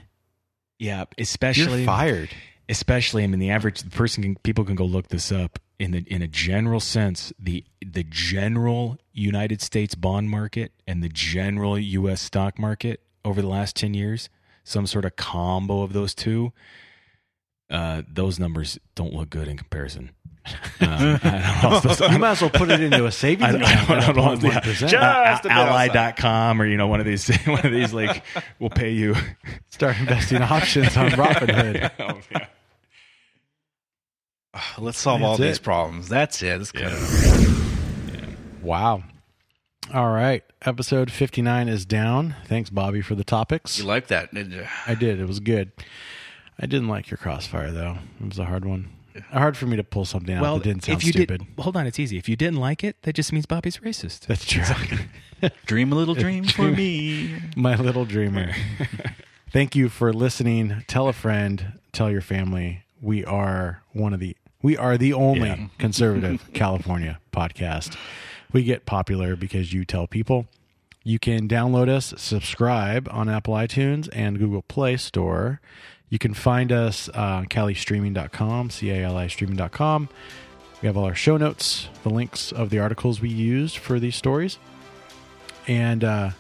[0.79, 2.31] Yeah, especially you're fired.
[2.69, 5.91] Especially I mean the average the person can people can go look this up in
[5.91, 11.79] the in a general sense the the general United States bond market and the general
[11.79, 14.29] US stock market over the last 10 years
[14.63, 16.53] some sort of combo of those two
[17.71, 20.11] uh those numbers don't look good in comparison
[20.81, 23.95] um, I don't know You might as well put it into a savings account I
[23.95, 24.51] don't, at I don't know.
[24.51, 24.93] 0.1%.
[24.93, 25.33] Yeah.
[25.33, 28.23] Just a bit Ally.com or you know one of these one of these like
[28.59, 29.15] will pay you
[29.71, 31.91] Start investing options on Robinhood.
[31.99, 32.47] Oh, yeah.
[34.79, 36.09] Let's solve all That's these problems.
[36.09, 36.59] That's it.
[36.59, 38.37] Let's cut it.
[38.63, 39.05] Wow.
[39.93, 40.43] All right.
[40.63, 42.37] Episode 59 is down.
[42.47, 43.79] Thanks, Bobby, for the topics.
[43.79, 44.67] You like that, didn't you?
[44.87, 45.21] I did.
[45.21, 45.73] It was good.
[46.59, 47.99] I didn't like your crossfire, though.
[48.21, 48.91] It was a hard one.
[49.31, 51.47] Hard for me to pull something out well, that didn't sound if you stupid.
[51.57, 52.19] did, hold on, it's easy.
[52.19, 54.27] If you didn't like it, that just means Bobby's racist.
[54.27, 54.65] That's true.
[55.67, 57.37] Dream a little dream for me.
[57.55, 58.53] My little dreamer.
[59.53, 60.83] Thank you for listening.
[60.89, 61.79] Tell a friend.
[61.93, 62.83] Tell your family.
[63.01, 65.67] We are one of the we are the only Yeah.
[65.79, 67.97] conservative California podcast.
[68.51, 70.47] We get popular because you tell people.
[71.03, 75.61] You can download us, subscribe on Apple iTunes and Google Play Store.
[76.09, 80.09] You can find us uh, on calistreaming.com, C-A-L-I streaming.com.
[80.81, 84.17] We have all our show notes, the links of the articles we used for these
[84.17, 84.59] stories.
[85.69, 86.31] And uh,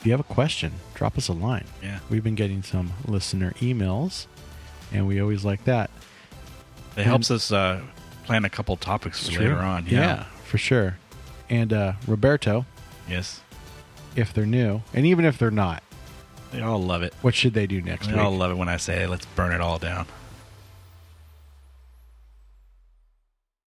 [0.00, 1.64] if you have a question, drop us a line.
[1.82, 2.00] Yeah.
[2.10, 4.26] We've been getting some listener emails,
[4.92, 5.90] and we always like that.
[6.96, 7.80] It helps us uh,
[8.24, 9.86] plan a couple topics later on.
[9.86, 10.98] Yeah, for sure.
[11.48, 12.66] And uh, Roberto,
[13.08, 13.40] Yes.
[14.16, 15.82] if they're new, and even if they're not,
[16.52, 17.14] They all love it.
[17.22, 18.22] what should they do next They week?
[18.22, 20.06] all love it when I say, let's burn it all down.